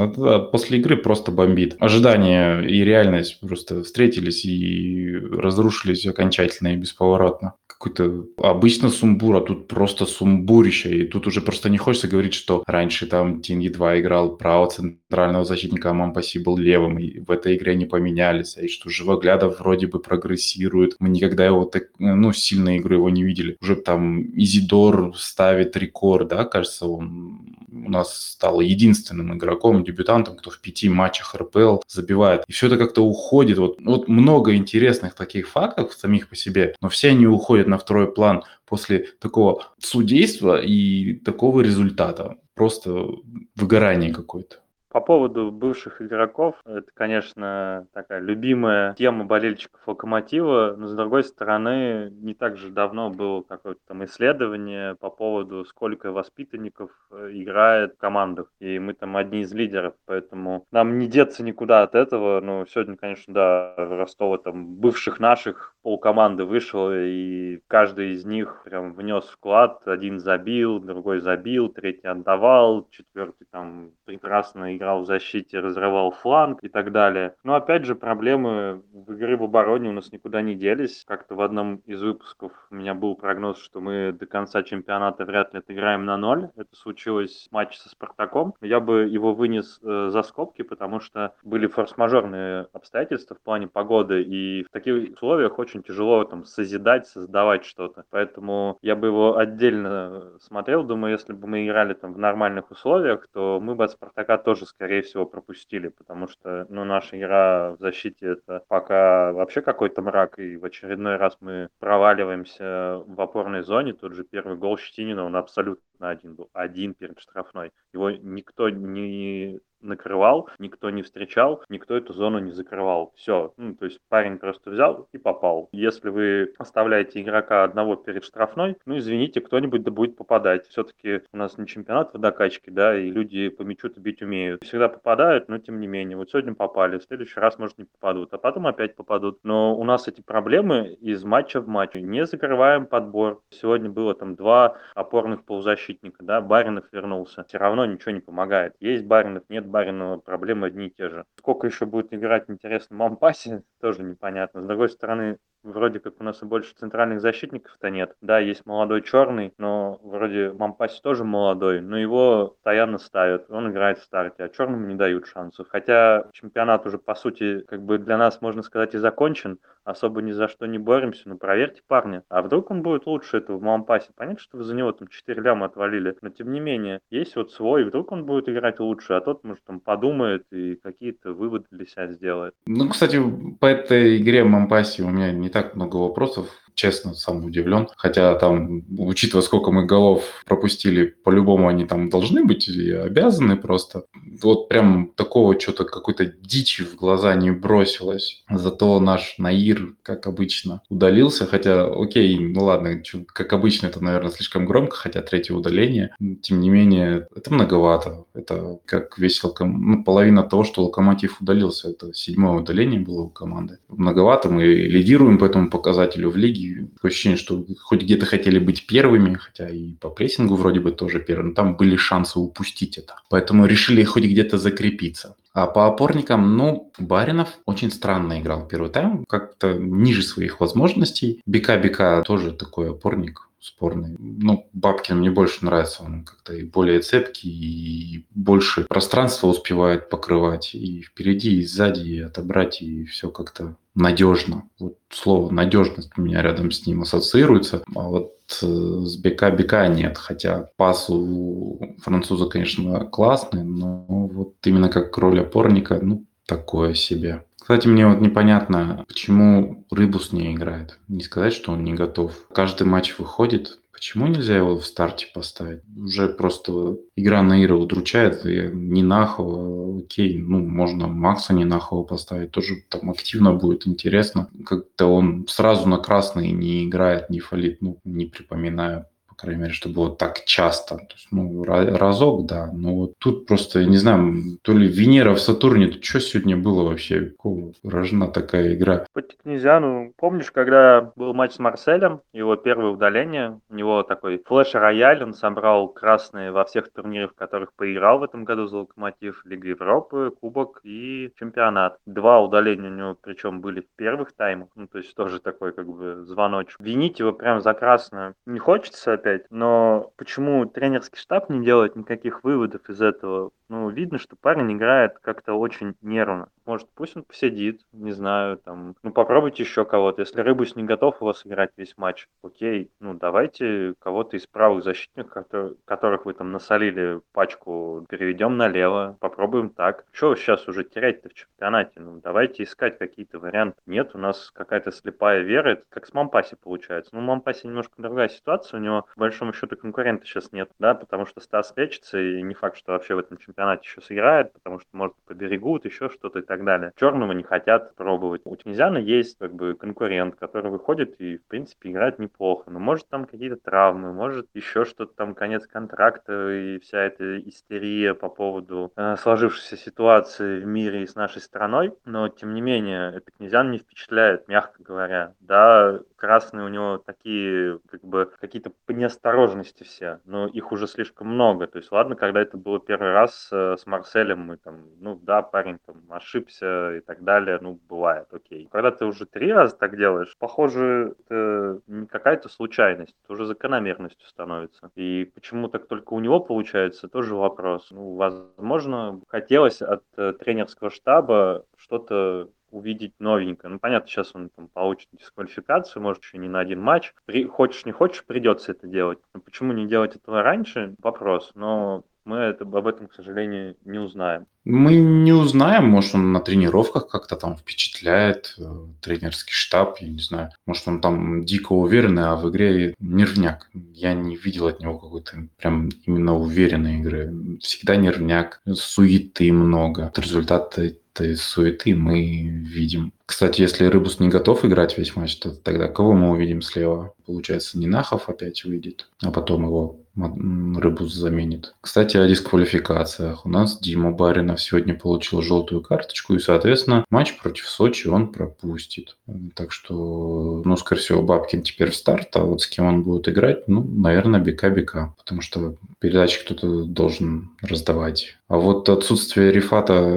после 0.50 0.78
игры 0.78 0.96
просто 0.96 1.32
бомбит. 1.32 1.76
Ожидания 1.78 2.60
и 2.60 2.84
реальность 2.84 3.40
просто 3.40 3.82
встретились 3.82 4.44
и 4.44 5.16
разрушились 5.16 6.06
окончательно 6.06 6.74
и 6.74 6.76
бесповоротно 6.76 7.54
какой-то 7.84 8.26
обычно 8.38 8.88
сумбур, 8.88 9.36
а 9.36 9.40
тут 9.40 9.68
просто 9.68 10.06
сумбурище. 10.06 10.96
И 10.96 11.06
тут 11.06 11.26
уже 11.26 11.40
просто 11.40 11.68
не 11.68 11.78
хочется 11.78 12.08
говорить, 12.08 12.34
что 12.34 12.62
раньше 12.66 13.06
там 13.06 13.42
Тин 13.42 13.58
едва 13.58 14.00
играл 14.00 14.36
право 14.36 14.70
центрального 14.70 15.44
защитника, 15.44 15.90
а 15.90 15.94
Мампаси 15.94 16.38
был 16.38 16.56
левым, 16.56 16.98
и 16.98 17.20
в 17.20 17.30
этой 17.30 17.56
игре 17.56 17.74
не 17.76 17.86
поменялись, 17.86 18.56
и 18.56 18.68
что 18.68 18.88
Живоглядов 18.88 19.60
вроде 19.60 19.86
бы 19.86 20.00
прогрессирует. 20.00 20.96
Мы 20.98 21.10
никогда 21.10 21.44
его 21.44 21.64
так, 21.64 21.84
ну, 21.98 22.32
сильной 22.32 22.76
игры 22.76 22.96
его 22.96 23.10
не 23.10 23.22
видели. 23.22 23.56
Уже 23.60 23.76
там 23.76 24.22
Изидор 24.34 25.14
ставит 25.16 25.76
рекорд, 25.76 26.28
да, 26.28 26.44
кажется, 26.44 26.86
он 26.86 27.54
у 27.74 27.90
нас 27.90 28.16
стал 28.16 28.60
единственным 28.60 29.36
игроком, 29.36 29.84
дебютантом, 29.84 30.36
кто 30.36 30.50
в 30.50 30.60
пяти 30.60 30.88
матчах 30.88 31.34
РПЛ 31.34 31.78
забивает. 31.88 32.44
И 32.46 32.52
все 32.52 32.68
это 32.68 32.76
как-то 32.76 33.04
уходит. 33.04 33.58
Вот, 33.58 33.78
вот 33.80 34.08
много 34.08 34.54
интересных 34.54 35.14
таких 35.14 35.48
фактов 35.48 35.92
самих 35.92 36.28
по 36.28 36.36
себе, 36.36 36.74
но 36.80 36.88
все 36.88 37.10
они 37.10 37.26
уходят 37.26 37.66
на 37.74 37.78
второй 37.78 38.12
план 38.12 38.42
после 38.66 39.06
такого 39.20 39.74
судейства 39.78 40.60
и 40.60 41.14
такого 41.14 41.60
результата. 41.60 42.36
Просто 42.54 43.08
выгорание 43.56 44.12
какое-то. 44.12 44.63
По 44.94 45.00
поводу 45.00 45.50
бывших 45.50 46.00
игроков, 46.00 46.54
это, 46.64 46.86
конечно, 46.94 47.88
такая 47.92 48.20
любимая 48.20 48.94
тема 48.94 49.24
болельщиков 49.24 49.80
Локомотива, 49.88 50.76
но, 50.78 50.86
с 50.86 50.94
другой 50.94 51.24
стороны, 51.24 52.12
не 52.12 52.32
так 52.32 52.56
же 52.56 52.68
давно 52.68 53.10
было 53.10 53.42
какое-то 53.42 53.80
там 53.88 54.04
исследование 54.04 54.94
по 54.94 55.10
поводу, 55.10 55.64
сколько 55.64 56.12
воспитанников 56.12 56.92
э, 57.10 57.30
играет 57.32 57.94
в 57.94 57.96
командах, 57.96 58.52
и 58.60 58.78
мы 58.78 58.94
там 58.94 59.16
одни 59.16 59.40
из 59.40 59.52
лидеров, 59.52 59.94
поэтому 60.06 60.64
нам 60.70 60.96
не 61.00 61.08
деться 61.08 61.42
никуда 61.42 61.82
от 61.82 61.96
этого, 61.96 62.40
но 62.40 62.64
сегодня, 62.64 62.96
конечно, 62.96 63.34
да, 63.34 63.74
Ростова 63.76 64.38
там 64.38 64.76
бывших 64.76 65.18
наших 65.18 65.74
полкоманды 65.82 66.44
вышло, 66.44 66.96
и 66.96 67.58
каждый 67.66 68.12
из 68.12 68.24
них 68.24 68.62
прям 68.64 68.92
внес 68.94 69.24
вклад, 69.24 69.88
один 69.88 70.20
забил, 70.20 70.78
другой 70.78 71.18
забил, 71.18 71.68
третий 71.68 72.06
отдавал, 72.06 72.86
четвертый 72.92 73.48
там 73.50 73.90
прекрасно 74.04 74.76
играл 74.76 74.83
играл 74.84 75.00
в 75.02 75.06
защите, 75.06 75.60
разрывал 75.60 76.10
фланг 76.10 76.62
и 76.62 76.68
так 76.68 76.92
далее. 76.92 77.34
Но 77.42 77.54
опять 77.54 77.84
же, 77.84 77.94
проблемы 77.94 78.82
в 78.92 79.12
игры 79.12 79.36
в 79.36 79.44
обороне 79.44 79.88
у 79.88 79.92
нас 79.92 80.12
никуда 80.12 80.42
не 80.42 80.54
делись. 80.54 81.04
Как-то 81.06 81.34
в 81.34 81.40
одном 81.40 81.76
из 81.86 82.02
выпусков 82.02 82.52
у 82.70 82.74
меня 82.74 82.94
был 82.94 83.16
прогноз, 83.16 83.58
что 83.58 83.80
мы 83.80 84.12
до 84.12 84.26
конца 84.26 84.62
чемпионата 84.62 85.24
вряд 85.24 85.54
ли 85.54 85.60
отыграем 85.60 86.04
на 86.04 86.16
ноль. 86.16 86.50
Это 86.56 86.76
случилось 86.76 87.48
в 87.48 87.54
матче 87.54 87.78
со 87.78 87.88
Спартаком. 87.88 88.54
Я 88.60 88.80
бы 88.80 89.04
его 89.04 89.34
вынес 89.34 89.80
э, 89.82 90.08
за 90.10 90.22
скобки, 90.22 90.62
потому 90.62 91.00
что 91.00 91.34
были 91.42 91.66
форс-мажорные 91.66 92.66
обстоятельства 92.72 93.36
в 93.36 93.40
плане 93.40 93.68
погоды, 93.68 94.22
и 94.22 94.64
в 94.64 94.70
таких 94.70 95.14
условиях 95.14 95.58
очень 95.58 95.82
тяжело 95.82 96.24
там 96.24 96.44
созидать, 96.44 97.06
создавать 97.06 97.64
что-то. 97.64 98.04
Поэтому 98.10 98.78
я 98.82 98.96
бы 98.96 99.06
его 99.06 99.38
отдельно 99.38 100.32
смотрел. 100.40 100.84
Думаю, 100.84 101.12
если 101.12 101.32
бы 101.32 101.46
мы 101.46 101.64
играли 101.64 101.94
там 101.94 102.12
в 102.12 102.18
нормальных 102.18 102.70
условиях, 102.70 103.26
то 103.32 103.60
мы 103.62 103.74
бы 103.74 103.84
от 103.84 103.92
Спартака 103.92 104.38
тоже 104.38 104.66
скорее 104.74 105.02
всего, 105.02 105.26
пропустили, 105.26 105.88
потому 105.88 106.28
что, 106.28 106.66
ну, 106.68 106.84
наша 106.84 107.18
игра 107.18 107.72
в 107.72 107.78
защите 107.78 108.32
это 108.32 108.64
пока 108.68 109.32
вообще 109.32 109.62
какой-то 109.62 110.02
мрак, 110.02 110.38
и 110.38 110.56
в 110.56 110.64
очередной 110.64 111.16
раз 111.16 111.36
мы 111.40 111.68
проваливаемся 111.78 113.02
в 113.06 113.20
опорной 113.20 113.62
зоне. 113.62 113.92
Тот 113.92 114.14
же 114.14 114.24
первый 114.24 114.56
гол 114.56 114.76
Щетинина, 114.76 115.24
он 115.24 115.36
абсолютно 115.36 116.10
один 116.10 116.34
был, 116.34 116.50
один 116.52 116.94
перед 116.94 117.18
штрафной. 117.20 117.72
Его 117.92 118.10
никто 118.10 118.68
не 118.68 119.60
накрывал, 119.84 120.48
никто 120.58 120.90
не 120.90 121.02
встречал, 121.02 121.62
никто 121.68 121.96
эту 121.96 122.12
зону 122.12 122.38
не 122.38 122.50
закрывал. 122.50 123.12
Все, 123.16 123.52
ну, 123.56 123.74
то 123.74 123.84
есть 123.84 123.98
парень 124.08 124.38
просто 124.38 124.70
взял 124.70 125.08
и 125.12 125.18
попал. 125.18 125.68
Если 125.72 126.08
вы 126.08 126.52
оставляете 126.58 127.20
игрока 127.20 127.64
одного 127.64 127.96
перед 127.96 128.24
штрафной, 128.24 128.76
ну, 128.86 128.98
извините, 128.98 129.40
кто-нибудь 129.40 129.82
да 129.82 129.90
будет 129.90 130.16
попадать. 130.16 130.66
Все-таки 130.68 131.22
у 131.32 131.36
нас 131.36 131.58
не 131.58 131.66
чемпионат 131.66 132.12
водокачки, 132.12 132.70
да, 132.70 132.98
и 132.98 133.10
люди 133.10 133.48
по 133.48 133.62
мячу-то 133.62 134.00
бить 134.00 134.22
умеют. 134.22 134.64
Всегда 134.64 134.88
попадают, 134.88 135.48
но 135.48 135.58
тем 135.58 135.80
не 135.80 135.86
менее. 135.86 136.16
Вот 136.16 136.30
сегодня 136.30 136.54
попали, 136.54 136.98
в 136.98 137.04
следующий 137.04 137.40
раз, 137.40 137.58
может, 137.58 137.78
не 137.78 137.84
попадут, 137.84 138.32
а 138.32 138.38
потом 138.38 138.66
опять 138.66 138.96
попадут. 138.96 139.40
Но 139.42 139.76
у 139.76 139.84
нас 139.84 140.08
эти 140.08 140.20
проблемы 140.20 140.96
из 141.00 141.24
матча 141.24 141.60
в 141.60 141.68
матч. 141.68 141.94
Не 141.94 142.26
закрываем 142.26 142.86
подбор. 142.86 143.42
Сегодня 143.50 143.90
было 143.90 144.14
там 144.14 144.34
два 144.34 144.76
опорных 144.94 145.44
полузащитника, 145.44 146.24
да, 146.24 146.40
Баринов 146.40 146.86
вернулся. 146.92 147.44
Все 147.44 147.58
равно 147.58 147.84
ничего 147.86 148.12
не 148.12 148.20
помогает. 148.20 148.74
Есть 148.80 149.04
Баринов, 149.04 149.44
нет 149.48 149.66
Баринова 149.74 150.18
проблемы 150.18 150.68
одни 150.68 150.86
и 150.86 150.90
те 150.90 151.08
же. 151.08 151.24
Сколько 151.36 151.66
еще 151.66 151.84
будет 151.84 152.14
играть 152.14 152.44
интересно 152.48 152.96
Мампаси, 152.96 153.64
тоже 153.80 154.04
непонятно. 154.04 154.62
С 154.62 154.66
другой 154.66 154.88
стороны, 154.88 155.38
вроде 155.64 155.98
как 155.98 156.20
у 156.20 156.22
нас 156.22 156.40
и 156.42 156.46
больше 156.46 156.74
центральных 156.78 157.20
защитников-то 157.20 157.90
нет. 157.90 158.14
Да, 158.20 158.38
есть 158.38 158.66
молодой 158.66 159.02
черный, 159.02 159.52
но 159.58 159.98
вроде 160.04 160.52
Мампаси 160.52 161.00
тоже 161.02 161.24
молодой, 161.24 161.80
но 161.80 161.98
его 161.98 162.50
постоянно 162.50 162.98
ставят, 162.98 163.50
он 163.50 163.72
играет 163.72 163.98
в 163.98 164.04
старте, 164.04 164.44
а 164.44 164.48
черному 164.48 164.86
не 164.86 164.94
дают 164.94 165.26
шансов. 165.26 165.66
Хотя 165.68 166.28
чемпионат 166.32 166.86
уже, 166.86 166.98
по 166.98 167.16
сути, 167.16 167.62
как 167.62 167.82
бы 167.82 167.98
для 167.98 168.16
нас, 168.16 168.40
можно 168.40 168.62
сказать, 168.62 168.94
и 168.94 168.98
закончен, 168.98 169.58
особо 169.84 170.22
ни 170.22 170.32
за 170.32 170.48
что 170.48 170.66
не 170.66 170.78
боремся, 170.78 171.28
но 171.28 171.36
проверьте 171.36 171.82
парня. 171.86 172.22
А 172.28 172.42
вдруг 172.42 172.70
он 172.70 172.82
будет 172.82 173.06
лучше 173.06 173.38
этого 173.38 173.58
в 173.58 173.62
Мампасе? 173.62 174.10
Понятно, 174.16 174.40
что 174.40 174.58
вы 174.58 174.64
за 174.64 174.74
него 174.74 174.92
там 174.92 175.08
4 175.08 175.42
ляма 175.42 175.66
отвалили, 175.66 176.16
но 176.22 176.30
тем 176.30 176.52
не 176.52 176.60
менее, 176.60 177.00
есть 177.10 177.36
вот 177.36 177.52
свой, 177.52 177.84
вдруг 177.84 178.12
он 178.12 178.24
будет 178.24 178.48
играть 178.48 178.80
лучше, 178.80 179.14
а 179.14 179.20
тот, 179.20 179.44
может, 179.44 179.64
там 179.64 179.80
подумает 179.80 180.44
и 180.50 180.76
какие-то 180.76 181.32
выводы 181.32 181.66
для 181.70 181.86
себя 181.86 182.08
сделает. 182.08 182.54
Ну, 182.66 182.88
кстати, 182.88 183.20
по 183.60 183.66
этой 183.66 184.20
игре 184.20 184.44
в 184.44 184.48
Мампасе 184.48 185.02
у 185.02 185.10
меня 185.10 185.32
не 185.32 185.48
так 185.48 185.74
много 185.74 185.96
вопросов 185.96 186.48
честно, 186.74 187.14
сам 187.14 187.44
удивлен. 187.44 187.88
Хотя 187.96 188.34
там, 188.34 188.82
учитывая, 188.98 189.42
сколько 189.42 189.70
мы 189.70 189.86
голов 189.86 190.24
пропустили, 190.46 191.14
по-любому 191.24 191.68
они 191.68 191.86
там 191.86 192.10
должны 192.10 192.44
быть 192.44 192.68
и 192.68 192.90
обязаны 192.90 193.56
просто. 193.56 194.04
Вот 194.42 194.68
прям 194.68 195.12
такого 195.14 195.58
что-то, 195.58 195.84
какой-то 195.84 196.26
дичи 196.26 196.84
в 196.84 196.96
глаза 196.96 197.34
не 197.34 197.50
бросилось. 197.50 198.44
Зато 198.50 199.00
наш 199.00 199.36
Наир, 199.38 199.94
как 200.02 200.26
обычно, 200.26 200.82
удалился. 200.88 201.46
Хотя, 201.46 201.86
окей, 201.86 202.38
ну 202.38 202.64
ладно, 202.64 203.02
как 203.32 203.52
обычно, 203.52 203.86
это, 203.86 204.02
наверное, 204.02 204.30
слишком 204.30 204.66
громко, 204.66 204.96
хотя 204.96 205.22
третье 205.22 205.54
удаление. 205.54 206.14
Тем 206.42 206.60
не 206.60 206.70
менее, 206.70 207.28
это 207.34 207.52
многовато. 207.52 208.24
Это 208.34 208.78
как 208.84 209.18
весь 209.18 209.42
локом... 209.44 209.80
ну, 209.90 210.04
половина 210.04 210.42
того, 210.42 210.64
что 210.64 210.84
Локомотив 210.84 211.40
удалился. 211.40 211.90
Это 211.90 212.12
седьмое 212.12 212.60
удаление 212.60 213.00
было 213.00 213.22
у 213.22 213.28
команды. 213.28 213.78
Многовато. 213.88 214.50
Мы 214.50 214.64
лидируем 214.64 215.38
по 215.38 215.44
этому 215.44 215.70
показателю 215.70 216.30
в 216.30 216.36
лиге 216.36 216.63
ощущение, 217.02 217.38
что 217.38 217.64
хоть 217.80 218.02
где-то 218.02 218.26
хотели 218.26 218.58
быть 218.58 218.86
первыми, 218.86 219.34
хотя 219.34 219.68
и 219.68 219.92
по 219.94 220.10
прессингу 220.10 220.56
вроде 220.56 220.80
бы 220.80 220.92
тоже 220.92 221.20
первыми, 221.20 221.48
но 221.48 221.54
там 221.54 221.76
были 221.76 221.96
шансы 221.96 222.38
упустить 222.38 222.98
это. 222.98 223.16
Поэтому 223.30 223.66
решили 223.66 224.02
хоть 224.04 224.24
где-то 224.24 224.58
закрепиться. 224.58 225.36
А 225.52 225.66
по 225.66 225.86
опорникам, 225.86 226.56
ну, 226.56 226.92
Баринов 226.98 227.48
очень 227.64 227.92
странно 227.92 228.40
играл 228.40 228.66
первый 228.66 228.90
тайм, 228.90 229.24
как-то 229.28 229.74
ниже 229.74 230.22
своих 230.22 230.60
возможностей. 230.60 231.40
Бика-Бика 231.46 232.24
тоже 232.26 232.50
такой 232.50 232.90
опорник, 232.90 233.48
спорный. 233.60 234.16
Ну, 234.18 234.68
Бабкин 234.72 235.18
мне 235.18 235.30
больше 235.30 235.64
нравится, 235.64 236.02
он 236.02 236.24
как-то 236.24 236.54
и 236.54 236.64
более 236.64 237.00
цепкий, 237.00 237.48
и 237.48 238.26
больше 238.34 238.84
пространства 238.84 239.46
успевает 239.46 240.10
покрывать, 240.10 240.74
и 240.74 241.02
впереди, 241.02 241.60
и 241.60 241.64
сзади, 241.64 242.00
и 242.00 242.20
отобрать, 242.20 242.82
и 242.82 243.04
все 243.04 243.30
как-то 243.30 243.76
надежно. 243.94 244.64
Вот 244.78 244.98
слово 245.10 245.50
надежность 245.50 246.10
у 246.16 246.22
меня 246.22 246.42
рядом 246.42 246.70
с 246.70 246.86
ним 246.86 247.02
ассоциируется, 247.02 247.82
а 247.94 248.08
вот 248.08 248.32
э, 248.62 248.66
с 248.66 249.16
БК 249.16 249.50
БК 249.50 249.88
нет, 249.88 250.18
хотя 250.18 250.70
пас 250.76 251.08
у 251.08 251.96
француза, 252.02 252.46
конечно, 252.46 253.00
классный, 253.04 253.62
но 253.62 254.04
вот 254.08 254.54
именно 254.64 254.88
как 254.88 255.16
роль 255.18 255.40
опорника, 255.40 255.98
ну, 256.02 256.24
такое 256.46 256.94
себе. 256.94 257.44
Кстати, 257.60 257.88
мне 257.88 258.06
вот 258.06 258.20
непонятно, 258.20 259.04
почему 259.08 259.86
Рыбус 259.90 260.32
не 260.32 260.52
играет. 260.52 260.98
Не 261.08 261.22
сказать, 261.22 261.54
что 261.54 261.72
он 261.72 261.82
не 261.82 261.94
готов. 261.94 262.34
Каждый 262.52 262.86
матч 262.86 263.18
выходит, 263.18 263.78
Почему 263.94 264.26
нельзя 264.26 264.56
его 264.56 264.76
в 264.76 264.84
старте 264.84 265.28
поставить? 265.32 265.82
Уже 265.96 266.28
просто 266.28 266.98
игра 267.14 267.42
Наира 267.42 267.76
удручает. 267.76 268.44
И 268.44 268.68
Нинахова, 268.72 270.00
окей, 270.00 270.36
ну, 270.36 270.58
можно 270.58 271.06
Макса 271.06 271.54
Нинахова 271.54 272.02
поставить. 272.02 272.50
Тоже 272.50 272.82
там 272.88 273.10
активно 273.10 273.54
будет 273.54 273.86
интересно. 273.86 274.50
Как-то 274.66 275.06
он 275.06 275.46
сразу 275.48 275.88
на 275.88 275.98
красный 275.98 276.50
не 276.50 276.84
играет, 276.84 277.30
не 277.30 277.38
фалит. 277.38 277.80
Ну, 277.82 278.00
не 278.04 278.26
припоминаю 278.26 279.02
по 279.02 279.13
крайней 279.44 279.62
мере, 279.62 279.74
чтобы 279.74 279.96
вот 279.96 280.18
так 280.18 280.44
часто. 280.44 280.96
То 280.96 281.14
есть, 281.14 281.28
ну, 281.30 281.64
разок, 281.64 282.46
да, 282.46 282.70
но 282.72 282.94
вот 282.94 283.14
тут 283.18 283.46
просто, 283.46 283.80
я 283.80 283.86
не 283.86 283.96
знаю, 283.96 284.58
то 284.62 284.72
ли 284.72 284.88
Венера 284.88 285.34
в 285.34 285.40
Сатурне, 285.40 285.88
тут 285.88 286.04
что 286.04 286.20
сегодня 286.20 286.56
было 286.56 286.88
вообще? 286.88 287.26
Какого 287.26 287.72
рожна 287.82 288.28
такая 288.28 288.74
игра? 288.74 289.06
По 289.12 289.22
Князяну, 289.22 290.12
помнишь, 290.16 290.50
когда 290.50 291.12
был 291.16 291.34
матч 291.34 291.52
с 291.52 291.58
Марселем, 291.58 292.20
его 292.32 292.56
первое 292.56 292.90
удаление, 292.90 293.60
у 293.68 293.74
него 293.74 294.02
такой 294.02 294.42
флеш-рояль, 294.44 295.22
он 295.22 295.34
собрал 295.34 295.88
красные 295.88 296.50
во 296.52 296.64
всех 296.64 296.90
турнирах, 296.92 297.32
в 297.32 297.36
которых 297.36 297.72
поиграл 297.74 298.18
в 298.18 298.24
этом 298.24 298.44
году 298.44 298.66
за 298.66 298.78
Локомотив, 298.78 299.42
Лига 299.44 299.68
Европы, 299.68 300.32
Кубок 300.40 300.80
и 300.82 301.30
чемпионат. 301.38 301.98
Два 302.06 302.40
удаления 302.40 302.90
у 302.90 302.94
него, 302.94 303.16
причем 303.20 303.60
были 303.60 303.80
в 303.80 303.96
первых 303.96 304.32
таймах, 304.32 304.68
ну, 304.74 304.86
то 304.86 304.98
есть 304.98 305.14
тоже 305.14 305.40
такой 305.40 305.72
как 305.72 305.86
бы 305.86 306.24
звоночек. 306.24 306.80
Винить 306.80 307.18
его 307.18 307.32
прям 307.32 307.60
за 307.60 307.74
красное 307.74 308.34
не 308.46 308.58
хочется, 308.58 309.14
опять. 309.14 309.33
Но 309.50 310.12
почему 310.16 310.66
тренерский 310.66 311.18
штаб 311.18 311.50
не 311.50 311.64
делает 311.64 311.96
никаких 311.96 312.44
выводов 312.44 312.88
из 312.88 313.00
этого? 313.00 313.50
Ну, 313.68 313.88
видно, 313.88 314.18
что 314.18 314.36
парень 314.36 314.72
играет 314.72 315.18
как-то 315.20 315.54
очень 315.54 315.94
нервно. 316.02 316.48
Может, 316.66 316.88
пусть 316.94 317.16
он 317.16 317.24
посидит, 317.24 317.80
не 317.92 318.12
знаю, 318.12 318.58
там, 318.58 318.94
ну, 319.02 319.10
попробуйте 319.10 319.62
еще 319.62 319.84
кого-то. 319.84 320.22
Если 320.22 320.40
Рыбус 320.40 320.76
не 320.76 320.84
готов 320.84 321.20
у 321.20 321.26
вас 321.26 321.46
играть 321.46 321.70
весь 321.76 321.96
матч, 321.96 322.28
окей, 322.42 322.90
ну, 323.00 323.14
давайте 323.14 323.94
кого-то 323.98 324.36
из 324.36 324.46
правых 324.46 324.84
защитников, 324.84 325.46
которых 325.84 326.26
вы 326.26 326.34
там 326.34 326.52
насолили 326.52 327.20
пачку, 327.32 328.06
переведем 328.08 328.56
налево, 328.56 329.16
попробуем 329.20 329.70
так. 329.70 330.04
Что 330.12 330.36
сейчас 330.36 330.68
уже 330.68 330.84
терять-то 330.84 331.30
в 331.30 331.34
чемпионате? 331.34 332.00
Ну, 332.00 332.20
давайте 332.22 332.62
искать 332.62 332.98
какие-то 332.98 333.38
варианты. 333.38 333.78
Нет, 333.86 334.10
у 334.14 334.18
нас 334.18 334.50
какая-то 334.50 334.92
слепая 334.92 335.40
вера, 335.40 335.70
это 335.70 335.84
как 335.88 336.06
с 336.06 336.12
Мампаси 336.12 336.56
получается. 336.62 337.10
Ну, 337.14 337.22
Мампаси 337.22 337.66
немножко 337.66 337.94
другая 337.96 338.28
ситуация, 338.28 338.78
у 338.78 338.82
него 338.82 339.06
по 339.16 339.23
большому 339.24 339.54
счету 339.54 339.76
конкурента 339.76 340.26
сейчас 340.26 340.52
нет, 340.52 340.70
да, 340.78 340.94
потому 340.94 341.24
что 341.24 341.40
Стас 341.40 341.72
лечится, 341.76 342.18
и 342.18 342.42
не 342.42 342.52
факт, 342.52 342.76
что 342.76 342.92
вообще 342.92 343.14
в 343.14 343.18
этом 343.18 343.38
чемпионате 343.38 343.84
еще 343.84 344.02
сыграет, 344.02 344.52
потому 344.52 344.80
что, 344.80 344.88
может, 344.92 345.14
поберегут, 345.26 345.86
еще 345.86 346.10
что-то 346.10 346.40
и 346.40 346.42
так 346.42 346.62
далее. 346.62 346.92
Черного 346.96 347.32
не 347.32 347.42
хотят 347.42 347.94
пробовать. 347.94 348.42
У 348.44 348.54
Тинизяна 348.54 348.98
есть 348.98 349.38
как 349.38 349.54
бы 349.54 349.74
конкурент, 349.74 350.36
который 350.36 350.70
выходит 350.70 351.18
и, 351.20 351.38
в 351.38 351.46
принципе, 351.46 351.90
играет 351.90 352.18
неплохо, 352.18 352.70
но 352.70 352.78
может 352.78 353.08
там 353.08 353.24
какие-то 353.24 353.56
травмы, 353.56 354.12
может 354.12 354.46
еще 354.52 354.84
что-то 354.84 355.14
там, 355.14 355.34
конец 355.34 355.66
контракта 355.66 356.50
и 356.50 356.78
вся 356.80 356.98
эта 356.98 357.40
истерия 357.48 358.14
по 358.14 358.28
поводу 358.28 358.92
э, 358.96 359.16
сложившейся 359.16 359.78
ситуации 359.78 360.60
в 360.60 360.66
мире 360.66 361.02
и 361.02 361.06
с 361.06 361.14
нашей 361.14 361.40
страной, 361.40 361.94
но, 362.04 362.28
тем 362.28 362.52
не 362.52 362.60
менее, 362.60 363.22
Петнезян 363.22 363.70
не 363.70 363.78
впечатляет, 363.78 364.48
мягко 364.48 364.82
говоря. 364.82 365.34
Да, 365.40 366.00
красные 366.16 366.64
у 366.64 366.68
него 366.68 366.98
такие, 366.98 367.78
как 367.90 368.02
бы, 368.02 368.30
какие-то 368.40 368.70
неосторожности 369.04 369.82
все, 369.82 370.20
но 370.24 370.46
их 370.46 370.72
уже 370.72 370.86
слишком 370.86 371.28
много. 371.28 371.66
То 371.66 371.78
есть, 371.78 371.92
ладно, 371.92 372.16
когда 372.16 372.40
это 372.40 372.56
было 372.56 372.80
первый 372.80 373.12
раз 373.12 373.48
э, 373.52 373.76
с 373.78 373.86
Марселем, 373.86 374.40
мы 374.40 374.56
там, 374.56 374.84
ну 374.98 375.18
да, 375.22 375.42
парень 375.42 375.78
там 375.86 376.02
ошибся 376.08 376.96
и 376.96 377.00
так 377.00 377.22
далее, 377.22 377.58
ну, 377.60 377.78
бывает, 377.88 378.26
окей. 378.32 378.68
Когда 378.72 378.90
ты 378.90 379.04
уже 379.04 379.26
три 379.26 379.52
раза 379.52 379.76
так 379.76 379.96
делаешь, 379.96 380.34
похоже, 380.38 381.14
это 381.26 381.80
не 381.86 382.06
какая-то 382.06 382.48
случайность, 382.48 383.14
это 383.24 383.34
уже 383.34 383.46
закономерностью 383.46 384.26
становится. 384.26 384.90
И 384.94 385.30
почему 385.34 385.68
так 385.68 385.86
только 385.86 386.14
у 386.14 386.20
него 386.20 386.40
получается, 386.40 387.08
тоже 387.08 387.34
вопрос. 387.34 387.88
Ну, 387.90 388.14
возможно, 388.14 389.20
хотелось 389.28 389.82
от 389.82 390.04
э, 390.16 390.32
тренерского 390.32 390.90
штаба 390.90 391.64
что-то 391.76 392.48
увидеть 392.74 393.14
новенькое. 393.18 393.72
Ну, 393.72 393.78
понятно, 393.78 394.08
сейчас 394.08 394.34
он 394.34 394.50
там 394.50 394.68
получит 394.68 395.08
дисквалификацию, 395.12 396.02
может, 396.02 396.22
еще 396.22 396.38
не 396.38 396.48
на 396.48 396.60
один 396.60 396.80
матч. 396.80 397.14
При, 397.24 397.44
хочешь, 397.44 397.86
не 397.86 397.92
хочешь, 397.92 398.24
придется 398.24 398.72
это 398.72 398.86
делать. 398.86 399.18
Но 399.34 399.40
почему 399.40 399.72
не 399.72 399.86
делать 399.86 400.16
этого 400.16 400.42
раньше? 400.42 400.94
Вопрос. 400.98 401.52
Но 401.54 402.04
мы 402.24 402.38
это, 402.38 402.64
об 402.64 402.86
этом, 402.86 403.06
к 403.06 403.14
сожалению, 403.14 403.76
не 403.84 403.98
узнаем. 403.98 404.46
Мы 404.64 404.96
не 404.96 405.32
узнаем, 405.32 405.88
может, 405.88 406.14
он 406.14 406.32
на 406.32 406.40
тренировках 406.40 407.06
как-то 407.06 407.36
там 407.36 407.56
впечатляет, 407.56 408.54
э, 408.58 408.62
тренерский 409.02 409.52
штаб, 409.52 409.98
я 409.98 410.08
не 410.08 410.20
знаю. 410.20 410.50
Может, 410.66 410.88
он 410.88 411.00
там 411.02 411.44
дико 411.44 411.72
уверенный, 411.72 412.24
а 412.24 412.36
в 412.36 412.48
игре 412.48 412.94
нервняк. 412.98 413.68
Я 413.74 414.14
не 414.14 414.36
видел 414.36 414.68
от 414.68 414.80
него 414.80 414.98
какой-то 414.98 415.48
прям 415.58 415.90
именно 416.06 416.34
уверенной 416.34 417.00
игры. 417.00 417.58
Всегда 417.60 417.96
нервняк, 417.96 418.62
суеты 418.72 419.52
много. 419.52 420.10
Результат 420.16 420.78
этой 421.14 421.36
суеты 421.36 421.94
мы 421.94 422.42
видим. 422.48 423.12
Кстати, 423.26 423.62
если 423.62 423.86
Рыбус 423.86 424.20
не 424.20 424.28
готов 424.28 424.64
играть 424.64 424.98
весь 424.98 425.16
матч, 425.16 425.36
то 425.36 425.50
тогда 425.50 425.88
кого 425.88 426.12
мы 426.12 426.30
увидим 426.30 426.60
слева? 426.60 427.14
Получается, 427.26 427.78
Нинахов 427.78 428.28
опять 428.28 428.64
выйдет, 428.64 429.08
а 429.22 429.30
потом 429.30 429.64
его 429.64 430.00
Рыбус 430.16 431.12
заменит. 431.12 431.74
Кстати, 431.80 432.16
о 432.16 432.28
дисквалификациях. 432.28 433.44
У 433.44 433.48
нас 433.48 433.80
Дима 433.80 434.12
Баринов 434.12 434.60
сегодня 434.60 434.94
получил 434.94 435.42
желтую 435.42 435.80
карточку, 435.80 436.34
и, 436.34 436.38
соответственно, 436.38 437.04
матч 437.10 437.36
против 437.36 437.68
Сочи 437.68 438.06
он 438.06 438.30
пропустит. 438.30 439.16
Так 439.56 439.72
что, 439.72 440.62
ну, 440.64 440.76
скорее 440.76 441.00
всего, 441.00 441.22
Бабкин 441.22 441.62
теперь 441.62 441.90
в 441.90 441.96
старт, 441.96 442.28
а 442.34 442.44
вот 442.44 442.60
с 442.60 442.68
кем 442.68 442.86
он 442.86 443.02
будет 443.02 443.28
играть, 443.28 443.66
ну, 443.66 443.82
наверное, 443.82 444.38
Бека-Бека, 444.38 445.14
потому 445.18 445.40
что 445.40 445.76
передачи 445.98 446.44
кто-то 446.44 446.84
должен 446.84 447.50
раздавать. 447.60 448.36
А 448.46 448.58
вот 448.58 448.88
отсутствие 448.88 449.50
Рифата 449.50 450.16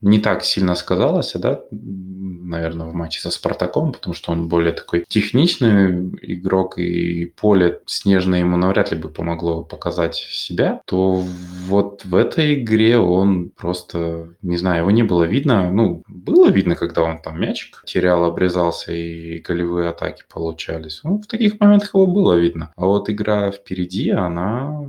не 0.00 0.18
так 0.18 0.44
сильно 0.44 0.74
сказалось, 0.76 1.34
да, 1.34 1.60
наверное, 2.46 2.86
в 2.86 2.94
матче 2.94 3.20
со 3.20 3.30
Спартаком, 3.30 3.92
потому 3.92 4.14
что 4.14 4.32
он 4.32 4.48
более 4.48 4.72
такой 4.72 5.04
техничный 5.08 6.10
игрок, 6.22 6.78
и 6.78 7.26
поле 7.26 7.80
снежное 7.86 8.40
ему 8.40 8.56
навряд 8.56 8.92
ли 8.92 8.98
бы 8.98 9.08
помогло 9.08 9.62
показать 9.62 10.14
себя, 10.16 10.80
то 10.86 11.24
вот 11.66 12.04
в 12.04 12.14
этой 12.14 12.54
игре 12.54 12.98
он 12.98 13.50
просто, 13.50 14.28
не 14.42 14.56
знаю, 14.56 14.80
его 14.80 14.90
не 14.90 15.02
было 15.02 15.24
видно. 15.24 15.70
Ну, 15.70 16.02
было 16.08 16.48
видно, 16.48 16.76
когда 16.76 17.02
он 17.02 17.20
там 17.20 17.40
мячик 17.40 17.82
терял, 17.86 18.24
обрезался 18.24 18.92
и 18.92 19.38
голевые 19.38 19.90
атаки 19.90 20.24
получались. 20.32 21.00
Ну, 21.04 21.18
в 21.18 21.26
таких 21.26 21.58
моментах 21.60 21.94
его 21.94 22.06
было 22.06 22.34
видно. 22.34 22.72
А 22.76 22.86
вот 22.86 23.10
игра 23.10 23.50
впереди, 23.50 24.10
она 24.10 24.84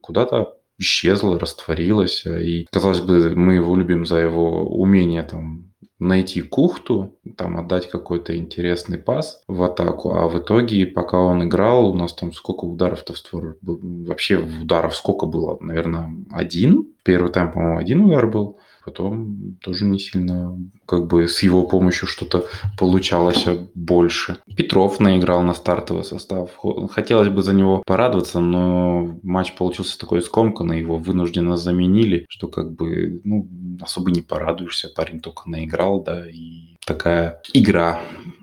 куда-то 0.00 0.54
исчезла, 0.78 1.38
растворилась. 1.38 2.24
И, 2.26 2.66
казалось 2.70 3.00
бы, 3.00 3.34
мы 3.34 3.54
его 3.54 3.76
любим 3.76 4.06
за 4.06 4.18
его 4.18 4.64
умение 4.64 5.22
там 5.22 5.72
найти 5.98 6.42
кухту, 6.42 7.16
там 7.36 7.56
отдать 7.58 7.88
какой-то 7.88 8.36
интересный 8.36 8.98
пас 8.98 9.42
в 9.48 9.62
атаку, 9.62 10.14
а 10.14 10.28
в 10.28 10.38
итоге, 10.38 10.86
пока 10.86 11.18
он 11.18 11.44
играл, 11.44 11.90
у 11.90 11.94
нас 11.94 12.12
там 12.12 12.32
сколько 12.32 12.64
ударов-то 12.64 13.14
в 13.14 13.18
створ, 13.18 13.56
вообще 13.62 14.36
ударов 14.38 14.94
сколько 14.94 15.26
было? 15.26 15.56
Наверное, 15.60 16.10
один. 16.30 16.92
Первый 17.02 17.32
тайм, 17.32 17.52
по-моему, 17.52 17.78
один 17.78 18.04
удар 18.04 18.26
был 18.26 18.58
потом 18.86 19.56
тоже 19.60 19.84
не 19.84 19.98
сильно 19.98 20.56
как 20.86 21.08
бы 21.08 21.26
с 21.26 21.42
его 21.42 21.66
помощью 21.66 22.06
что-то 22.06 22.46
получалось 22.78 23.44
больше. 23.74 24.38
Петров 24.56 25.00
наиграл 25.00 25.42
на 25.42 25.54
стартовый 25.54 26.04
состав. 26.04 26.50
Хотелось 26.92 27.28
бы 27.28 27.42
за 27.42 27.52
него 27.52 27.82
порадоваться, 27.84 28.38
но 28.38 29.18
матч 29.24 29.54
получился 29.56 29.98
такой 29.98 30.22
скомканный, 30.22 30.78
его 30.78 30.98
вынужденно 30.98 31.56
заменили, 31.56 32.26
что 32.28 32.46
как 32.46 32.72
бы 32.72 33.20
ну, 33.24 33.48
особо 33.80 34.12
не 34.12 34.22
порадуешься. 34.22 34.88
Парень 34.94 35.20
только 35.20 35.50
наиграл, 35.50 36.02
да, 36.04 36.24
и 36.30 36.76
такая 36.86 37.42
игра 37.52 38.00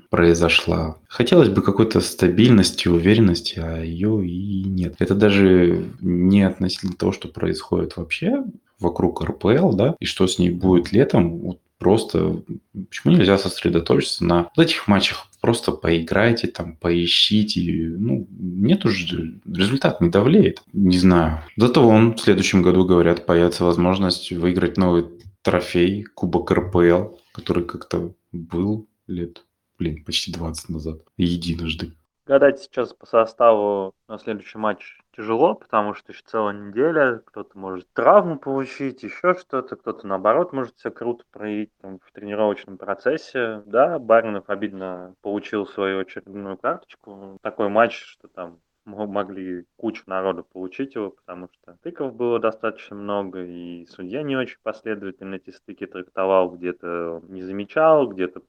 произошла. 0.10 0.98
Хотелось 1.08 1.50
бы 1.50 1.64
какой-то 1.64 2.00
стабильности, 2.00 2.88
уверенности, 2.88 3.58
а 3.58 3.82
ее 3.82 4.24
и 4.28 4.64
нет. 4.64 4.96
Это 5.00 5.16
даже 5.16 5.86
не 6.02 6.44
относительно 6.44 6.94
того, 6.94 7.14
что 7.14 7.30
происходит 7.30 7.98
вообще 7.98 8.44
вокруг 8.84 9.24
РПЛ, 9.24 9.74
да, 9.74 9.96
и 10.00 10.06
что 10.06 10.28
с 10.28 10.38
ней 10.38 10.52
будет 10.52 10.92
летом, 10.92 11.40
вот 11.40 11.60
просто 11.80 12.44
почему 12.90 13.16
нельзя 13.16 13.38
сосредоточиться 13.38 14.24
на 14.24 14.50
вот 14.56 14.66
этих 14.66 14.88
матчах? 14.88 15.28
Просто 15.42 15.74
поиграйте, 15.74 16.48
там, 16.48 16.78
поищите. 16.78 17.62
Ну, 17.98 18.28
нет 18.30 18.86
уже, 18.86 19.40
результат 19.46 20.00
не 20.00 20.10
давлеет. 20.10 20.62
Не 20.72 20.98
знаю. 20.98 21.40
Зато 21.58 21.86
он 21.86 22.16
в 22.16 22.22
следующем 22.22 22.62
году, 22.62 22.86
говорят, 22.86 23.26
появится 23.26 23.66
возможность 23.66 24.32
выиграть 24.32 24.78
новый 24.78 25.06
трофей, 25.42 26.04
Кубок 26.04 26.52
РПЛ, 26.52 27.18
который 27.34 27.66
как-то 27.66 28.14
был 28.32 28.88
лет 29.08 29.44
блин, 29.84 30.04
почти 30.04 30.32
20 30.32 30.70
назад, 30.70 31.00
единожды. 31.18 31.92
Гадать 32.26 32.62
сейчас 32.62 32.94
по 32.94 33.06
составу 33.06 33.94
на 34.08 34.18
следующий 34.18 34.58
матч 34.58 34.98
тяжело, 35.16 35.56
потому 35.56 35.94
что 35.94 36.14
еще 36.14 36.22
целая 36.26 36.54
неделя, 36.54 37.22
кто-то 37.26 37.58
может 37.58 37.92
травму 37.92 38.40
получить, 38.40 39.04
еще 39.04 39.34
что-то, 39.34 39.76
кто-то 39.76 40.08
наоборот 40.08 40.54
может 40.54 40.80
себя 40.80 40.92
круто 40.92 41.26
проявить 41.32 41.72
там, 41.82 42.00
в 42.00 42.12
тренировочном 42.14 42.78
процессе. 42.78 43.62
Да, 43.66 44.00
Баринов 44.00 44.50
обидно 44.50 45.16
получил 45.22 45.68
свою 45.68 46.00
очередную 46.00 46.58
карточку. 46.58 47.38
Такой 47.42 47.68
матч, 47.68 48.02
что 48.02 48.30
там 48.30 48.60
могли 48.86 49.66
кучу 49.78 50.04
народу 50.08 50.44
получить 50.44 50.96
его, 50.96 51.12
потому 51.12 51.50
что 51.54 51.76
стыков 51.76 52.16
было 52.16 52.40
достаточно 52.40 52.96
много, 52.96 53.44
и 53.44 53.86
судья 53.88 54.24
не 54.24 54.36
очень 54.36 54.58
последовательно 54.64 55.36
эти 55.36 55.52
стыки 55.52 55.86
трактовал, 55.86 56.52
где-то 56.52 57.22
не 57.28 57.42
замечал, 57.42 58.08
где-то 58.08 58.42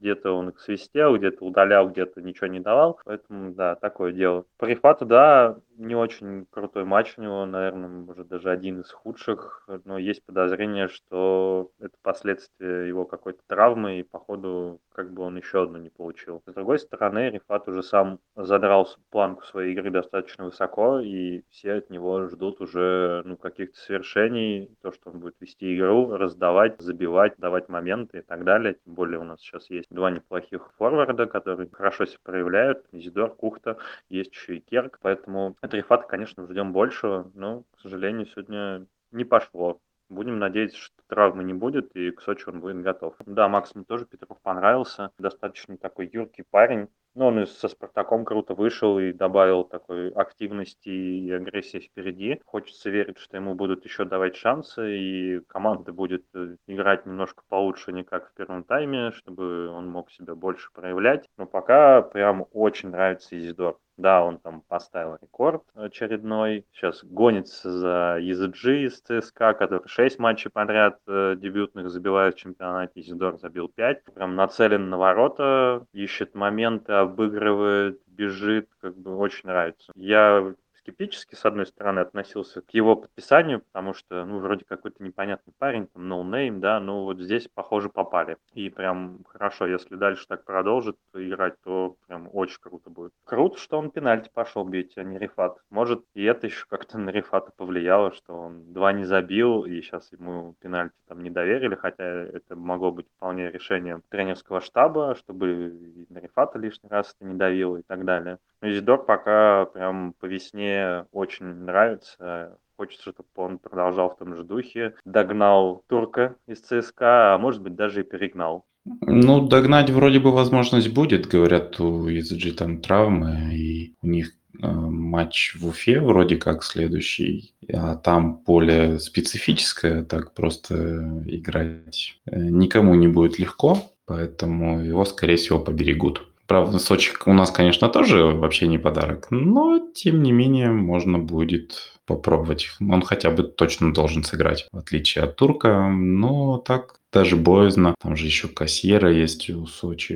где 0.00 0.14
он 0.28 0.50
их 0.50 0.60
свистел, 0.60 1.16
где-то 1.16 1.44
удалял, 1.44 1.88
где-то 1.88 2.20
ничего 2.20 2.48
не 2.48 2.60
давал. 2.60 3.00
Поэтому, 3.04 3.52
да, 3.52 3.74
такое 3.76 4.12
дело. 4.12 4.44
По 4.56 4.64
Рифату, 4.66 5.06
да, 5.06 5.58
не 5.76 5.94
очень 5.94 6.46
крутой 6.50 6.84
матч 6.84 7.14
у 7.16 7.22
него, 7.22 7.46
наверное, 7.46 7.88
может 7.88 8.28
даже 8.28 8.50
один 8.50 8.80
из 8.80 8.90
худших, 8.90 9.68
но 9.84 9.98
есть 9.98 10.24
подозрение, 10.24 10.88
что 10.88 11.70
это 11.78 11.94
последствия 12.02 12.88
его 12.88 13.04
какой-то 13.04 13.40
травмы, 13.46 14.00
и 14.00 14.02
походу 14.02 14.80
как 14.92 15.12
бы 15.12 15.22
он 15.22 15.36
еще 15.36 15.62
одну 15.62 15.78
не 15.78 15.90
получил. 15.90 16.42
С 16.46 16.52
другой 16.52 16.78
стороны, 16.80 17.30
Рифат 17.30 17.68
уже 17.68 17.82
сам 17.82 18.18
задрал 18.34 18.88
планку 19.10 19.44
своей 19.44 19.74
игры 19.78 19.90
достаточно 19.90 20.44
высоко, 20.44 21.00
и 21.00 21.42
все 21.50 21.74
от 21.74 21.90
него 21.90 22.26
ждут 22.28 22.60
уже 22.60 23.22
ну, 23.24 23.36
каких-то 23.36 23.78
свершений, 23.78 24.76
то, 24.82 24.92
что 24.92 25.10
он 25.10 25.20
будет 25.20 25.36
вести 25.40 25.76
игру, 25.76 26.16
раздавать, 26.16 26.80
забивать, 26.80 27.34
давать 27.38 27.68
моменты 27.68 28.18
и 28.18 28.22
так 28.22 28.44
далее. 28.44 28.74
Тем 28.84 28.94
более 28.94 29.18
у 29.18 29.24
нас 29.24 29.40
сейчас 29.40 29.70
есть 29.70 29.88
два 29.90 30.10
неплохих 30.10 30.70
форварда, 30.78 31.26
которые 31.26 31.68
хорошо 31.70 32.06
себя 32.06 32.20
проявляют. 32.22 32.84
Изидор, 32.92 33.34
Кухта, 33.34 33.78
есть 34.08 34.32
еще 34.32 34.56
и 34.56 34.60
Керк, 34.60 34.98
поэтому 35.02 35.56
от 35.60 35.74
Рифата, 35.74 36.06
конечно, 36.06 36.46
ждем 36.46 36.72
большего, 36.72 37.30
но, 37.34 37.62
к 37.76 37.80
сожалению, 37.80 38.26
сегодня 38.26 38.86
не 39.12 39.24
пошло. 39.24 39.80
Будем 40.10 40.38
надеяться, 40.38 40.78
что 40.78 40.96
травмы 41.06 41.44
не 41.44 41.52
будет, 41.52 41.94
и 41.94 42.10
к 42.12 42.22
Сочи 42.22 42.48
он 42.48 42.60
будет 42.60 42.80
готов. 42.80 43.14
Да, 43.26 43.46
Максиму 43.48 43.84
тоже 43.84 44.06
Петров 44.06 44.40
понравился. 44.40 45.10
Достаточно 45.18 45.76
такой 45.76 46.08
юркий 46.10 46.44
парень. 46.48 46.88
Но 47.14 47.28
он 47.28 47.46
со 47.46 47.68
Спартаком 47.68 48.24
круто 48.24 48.54
вышел 48.54 48.98
и 48.98 49.12
добавил 49.12 49.64
такой 49.64 50.10
активности 50.10 50.88
и 50.88 51.30
агрессии 51.30 51.80
впереди. 51.80 52.40
Хочется 52.44 52.90
верить, 52.90 53.18
что 53.18 53.36
ему 53.36 53.54
будут 53.54 53.84
еще 53.84 54.04
давать 54.04 54.36
шансы, 54.36 54.96
и 54.96 55.40
команда 55.48 55.92
будет 55.92 56.24
э, 56.34 56.56
играть 56.66 57.06
немножко 57.06 57.42
получше, 57.48 57.92
не 57.92 58.04
как 58.04 58.30
в 58.30 58.34
первом 58.34 58.64
тайме, 58.64 59.12
чтобы 59.12 59.68
он 59.68 59.88
мог 59.88 60.10
себя 60.10 60.34
больше 60.34 60.70
проявлять. 60.72 61.28
Но 61.36 61.46
пока 61.46 62.02
прям 62.02 62.46
очень 62.52 62.90
нравится 62.90 63.38
Изидор. 63.38 63.78
Да, 63.98 64.24
он 64.24 64.38
там 64.38 64.62
поставил 64.68 65.18
рекорд 65.20 65.64
очередной. 65.74 66.64
Сейчас 66.72 67.02
гонится 67.02 67.72
за 67.72 68.18
EZG 68.20 68.86
из 68.86 69.00
ЦСКА, 69.00 69.54
который 69.54 69.82
6 69.88 70.20
матчей 70.20 70.52
подряд 70.52 71.00
э, 71.08 71.34
дебютных 71.36 71.90
забивает 71.90 72.36
в 72.36 72.38
чемпионате. 72.38 73.00
Изидор 73.00 73.38
забил 73.38 73.68
5. 73.68 74.04
Прям 74.14 74.36
нацелен 74.36 74.88
на 74.88 74.98
ворота, 74.98 75.84
ищет 75.92 76.36
моменты, 76.36 76.92
обыгрывает, 77.02 78.00
бежит. 78.06 78.68
Как 78.80 78.96
бы 78.96 79.16
очень 79.16 79.48
нравится. 79.48 79.92
Я 79.94 80.54
скептически, 80.88 81.34
с 81.34 81.44
одной 81.44 81.66
стороны, 81.66 82.00
относился 82.00 82.62
к 82.62 82.70
его 82.70 82.96
подписанию, 82.96 83.60
потому 83.60 83.92
что, 83.92 84.24
ну, 84.24 84.38
вроде 84.38 84.64
какой-то 84.64 85.02
непонятный 85.02 85.52
парень, 85.58 85.86
там, 85.88 86.10
no 86.10 86.22
name, 86.22 86.60
да, 86.60 86.80
но 86.80 87.04
вот 87.04 87.20
здесь, 87.20 87.48
похоже, 87.52 87.90
попали. 87.90 88.38
И 88.54 88.70
прям 88.70 89.20
хорошо, 89.28 89.66
если 89.66 89.96
дальше 89.96 90.26
так 90.26 90.44
продолжит 90.44 90.96
играть, 91.14 91.54
то 91.62 91.96
прям 92.06 92.28
очень 92.32 92.58
круто 92.60 92.88
будет. 92.88 93.12
Круто, 93.24 93.58
что 93.58 93.78
он 93.78 93.90
пенальти 93.90 94.30
пошел 94.32 94.64
бить, 94.64 94.96
а 94.96 95.02
не 95.02 95.18
Рифат. 95.18 95.58
Может, 95.70 96.04
и 96.14 96.24
это 96.24 96.46
еще 96.46 96.64
как-то 96.68 96.98
на 96.98 97.10
Рифата 97.10 97.52
повлияло, 97.54 98.12
что 98.12 98.34
он 98.34 98.72
два 98.72 98.92
не 98.92 99.04
забил, 99.04 99.64
и 99.64 99.82
сейчас 99.82 100.10
ему 100.12 100.54
пенальти 100.60 100.94
там 101.06 101.22
не 101.22 101.30
доверили, 101.30 101.74
хотя 101.74 102.04
это 102.04 102.56
могло 102.56 102.92
быть 102.92 103.06
вполне 103.16 103.50
решением 103.50 104.02
тренерского 104.08 104.60
штаба, 104.60 105.14
чтобы 105.16 106.06
и 106.08 106.12
на 106.12 106.18
Рифата 106.18 106.58
лишний 106.58 106.88
раз 106.88 107.14
это 107.14 107.28
не 107.28 107.36
давило 107.36 107.76
и 107.76 107.82
так 107.82 108.04
далее. 108.04 108.38
Но 108.60 108.70
Изидор 108.70 109.04
пока 109.04 109.66
прям 109.66 110.14
по 110.18 110.26
весне 110.26 111.06
очень 111.12 111.46
нравится. 111.46 112.58
Хочется, 112.76 113.10
чтобы 113.10 113.28
он 113.36 113.58
продолжал 113.58 114.10
в 114.10 114.18
том 114.18 114.36
же 114.36 114.44
духе. 114.44 114.94
Догнал 115.04 115.82
Турка 115.88 116.36
из 116.46 116.60
ЦСКА, 116.60 117.34
а 117.34 117.38
может 117.38 117.62
быть 117.62 117.74
даже 117.74 118.00
и 118.00 118.04
перегнал. 118.04 118.64
Ну, 119.02 119.46
догнать 119.46 119.90
вроде 119.90 120.18
бы 120.18 120.32
возможность 120.32 120.92
будет. 120.92 121.26
Говорят, 121.26 121.78
у 121.80 122.08
ESG 122.08 122.52
там 122.52 122.80
травмы, 122.80 123.54
и 123.54 123.94
у 124.02 124.06
них 124.06 124.32
э, 124.62 124.66
матч 124.66 125.56
в 125.56 125.66
Уфе 125.66 126.00
вроде 126.00 126.36
как 126.36 126.62
следующий, 126.62 127.54
а 127.72 127.96
там 127.96 128.38
поле 128.38 128.98
специфическое, 128.98 130.04
так 130.04 130.32
просто 130.32 131.22
играть 131.26 132.18
э, 132.26 132.40
никому 132.40 132.94
не 132.94 133.08
будет 133.08 133.38
легко, 133.38 133.92
поэтому 134.06 134.80
его, 134.80 135.04
скорее 135.04 135.36
всего, 135.36 135.58
поберегут. 135.58 136.26
Правда, 136.48 136.78
Сочи 136.78 137.12
у 137.26 137.32
нас, 137.34 137.50
конечно, 137.50 137.90
тоже 137.90 138.24
вообще 138.24 138.66
не 138.66 138.78
подарок, 138.78 139.26
но, 139.30 139.78
тем 139.94 140.22
не 140.22 140.32
менее, 140.32 140.70
можно 140.70 141.18
будет 141.18 141.92
попробовать. 142.06 142.70
Он 142.80 143.02
хотя 143.02 143.30
бы 143.30 143.42
точно 143.42 143.92
должен 143.92 144.24
сыграть, 144.24 144.66
в 144.72 144.78
отличие 144.78 145.24
от 145.24 145.36
Турка. 145.36 145.88
Но 145.90 146.56
так 146.56 147.00
даже 147.12 147.36
боязно. 147.36 147.94
Там 148.00 148.16
же 148.16 148.24
еще 148.24 148.48
кассира 148.48 149.12
есть 149.12 149.50
у 149.50 149.66
Сочи. 149.66 150.14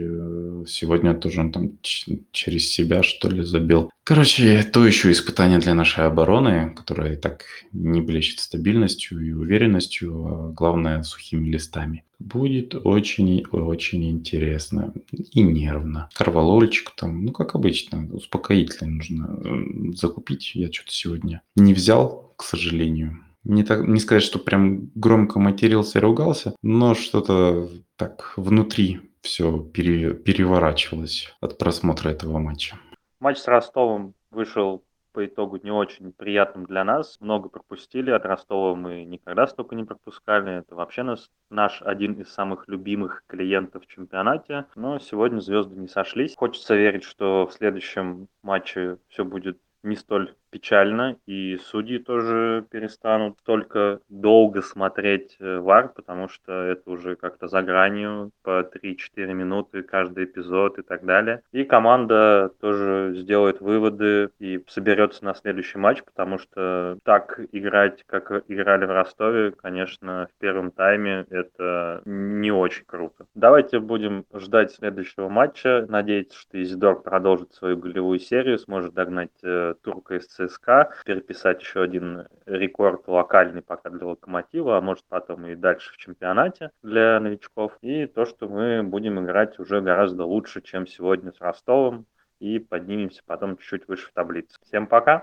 Сегодня 0.66 1.14
тоже 1.14 1.40
он 1.40 1.53
там 1.53 1.73
через 1.83 2.73
себя, 2.73 3.03
что 3.03 3.29
ли, 3.29 3.42
забил. 3.42 3.90
Короче, 4.05 4.62
то 4.62 4.87
еще 4.87 5.12
испытание 5.12 5.59
для 5.59 5.75
нашей 5.75 6.07
обороны, 6.07 6.71
которая 6.75 7.12
и 7.12 7.16
так 7.16 7.45
не 7.73 8.01
блещет 8.01 8.40
стабильностью 8.40 9.21
и 9.21 9.33
уверенностью, 9.33 10.27
а 10.27 10.49
главное, 10.49 11.03
сухими 11.03 11.51
листами. 11.51 12.05
Будет 12.23 12.75
очень-очень 12.75 14.11
интересно 14.11 14.93
и 15.11 15.43
нервно. 15.43 16.09
Карвалольчик 16.15 16.91
там, 16.97 17.25
ну, 17.25 17.33
как 17.33 17.55
обычно, 17.55 18.09
успокоительно 18.13 18.91
нужно 18.91 19.95
закупить. 19.95 20.55
Я 20.55 20.73
что-то 20.73 20.93
сегодня 20.93 21.43
не 21.57 21.75
взял, 21.75 22.33
к 22.37 22.45
сожалению 22.45 23.19
не, 23.45 23.65
так, 23.65 23.87
не 23.87 23.99
сказать, 23.99 24.23
что 24.23 24.39
прям 24.39 24.91
громко 24.95 25.39
матерился 25.39 25.99
и 25.99 26.03
ругался, 26.03 26.55
но 26.63 26.95
что-то 26.95 27.69
так 27.97 28.35
внутри 28.37 29.01
все 29.21 29.59
пере, 29.59 30.15
переворачивалось 30.15 31.35
от 31.41 31.59
просмотра 31.59 32.11
этого 32.11 32.39
матча. 32.39 32.79
Матч 33.21 33.39
с 33.39 33.49
Ростовом 33.49 34.15
вышел 34.31 34.85
по 35.12 35.25
итогу 35.27 35.59
не 35.62 35.70
очень 35.70 36.12
приятным 36.12 36.66
для 36.66 36.85
нас. 36.85 37.18
Много 37.20 37.48
пропустили. 37.48 38.11
От 38.11 38.25
Ростова 38.25 38.75
мы 38.75 39.05
никогда 39.05 39.46
столько 39.46 39.75
не 39.75 39.85
пропускали. 39.85 40.59
Это 40.59 40.75
вообще 40.75 41.03
нас, 41.03 41.31
наш 41.51 41.83
один 41.83 42.14
из 42.14 42.33
самых 42.33 42.68
любимых 42.68 43.25
клиентов 43.27 43.85
в 43.85 43.87
чемпионате. 43.87 44.66
Но 44.75 44.98
сегодня 44.98 45.40
звезды 45.40 45.77
не 45.77 45.88
сошлись. 45.88 46.35
Хочется 46.37 46.75
верить, 46.75 47.05
что 47.05 47.46
в 47.46 47.53
следующем 47.53 48.29
матче 48.42 48.98
все 49.09 49.25
будет 49.25 49.59
не 49.83 49.96
столь 49.96 50.35
печально, 50.53 51.17
и 51.27 51.59
судьи 51.65 51.99
тоже 51.99 52.65
перестанут 52.71 53.38
только 53.45 54.01
долго 54.11 54.61
смотреть 54.61 55.37
э, 55.41 55.59
вар, 55.59 55.88
потому 55.88 56.29
что 56.29 56.53
это 56.53 56.91
уже 56.91 57.17
как-то 57.17 57.49
за 57.49 57.62
гранью 57.62 58.31
по 58.43 58.61
3-4 58.61 59.33
минуты 59.33 59.83
каждый 59.83 60.25
эпизод 60.25 60.79
и 60.79 60.83
так 60.83 61.05
далее. 61.05 61.43
И 61.53 61.65
команда 61.65 62.53
тоже 62.61 63.15
сделает 63.17 63.61
выводы 63.61 64.29
и 64.38 64.62
соберется 64.69 65.25
на 65.25 65.35
следующий 65.35 65.79
матч, 65.79 66.05
потому 66.05 66.38
что 66.38 66.99
так 67.03 67.41
играть, 67.53 68.05
как 68.05 68.45
играли 68.49 68.85
в 68.85 68.91
Ростове, 68.91 69.53
конечно, 69.53 70.29
в 70.37 70.41
первом 70.41 70.71
тайме 70.71 71.27
это 71.31 72.03
не 72.05 72.53
очень 72.53 72.85
круто. 72.85 73.25
Давайте 73.35 73.81
будем 73.81 74.27
ждать 74.35 74.73
следующего 74.73 75.31
матча. 75.31 75.87
Надеяться, 75.88 76.38
что 76.38 76.62
Изидор 76.62 77.01
продолжит 77.01 77.55
свою 77.55 77.79
голевую 77.79 78.19
серию, 78.19 78.59
сможет 78.59 78.93
догнать 78.93 79.31
э, 79.43 79.75
Турка 79.83 80.17
из 80.17 80.27
ЦСКА, 80.47 80.93
переписать 81.05 81.61
еще 81.61 81.83
один 81.83 82.27
рекорд 82.47 83.07
локальный 83.07 83.63
пока 83.63 83.91
для 83.91 84.07
Локомотива, 84.07 84.79
а 84.79 84.81
может 84.81 85.05
потом 85.09 85.47
и 85.47 85.55
дальше 85.55 85.93
в 85.93 85.97
чемпионате 85.97 86.71
для 86.83 87.21
новичков. 87.21 87.77
И 87.83 88.07
то, 88.07 88.25
что 88.25 88.49
мы 88.49 88.83
будем 88.83 89.23
играть 89.25 89.59
уже 89.59 89.81
гораздо 89.81 90.25
лучше, 90.25 90.61
чем 90.63 90.87
сегодня 90.87 91.33
с 91.33 91.41
Ростовом 91.41 92.07
и 92.39 92.59
поднимемся 92.59 93.23
потом 93.25 93.57
чуть-чуть 93.57 93.87
выше 93.87 94.09
в 94.09 94.13
таблице. 94.13 94.59
Всем 94.63 94.87
пока! 94.87 95.21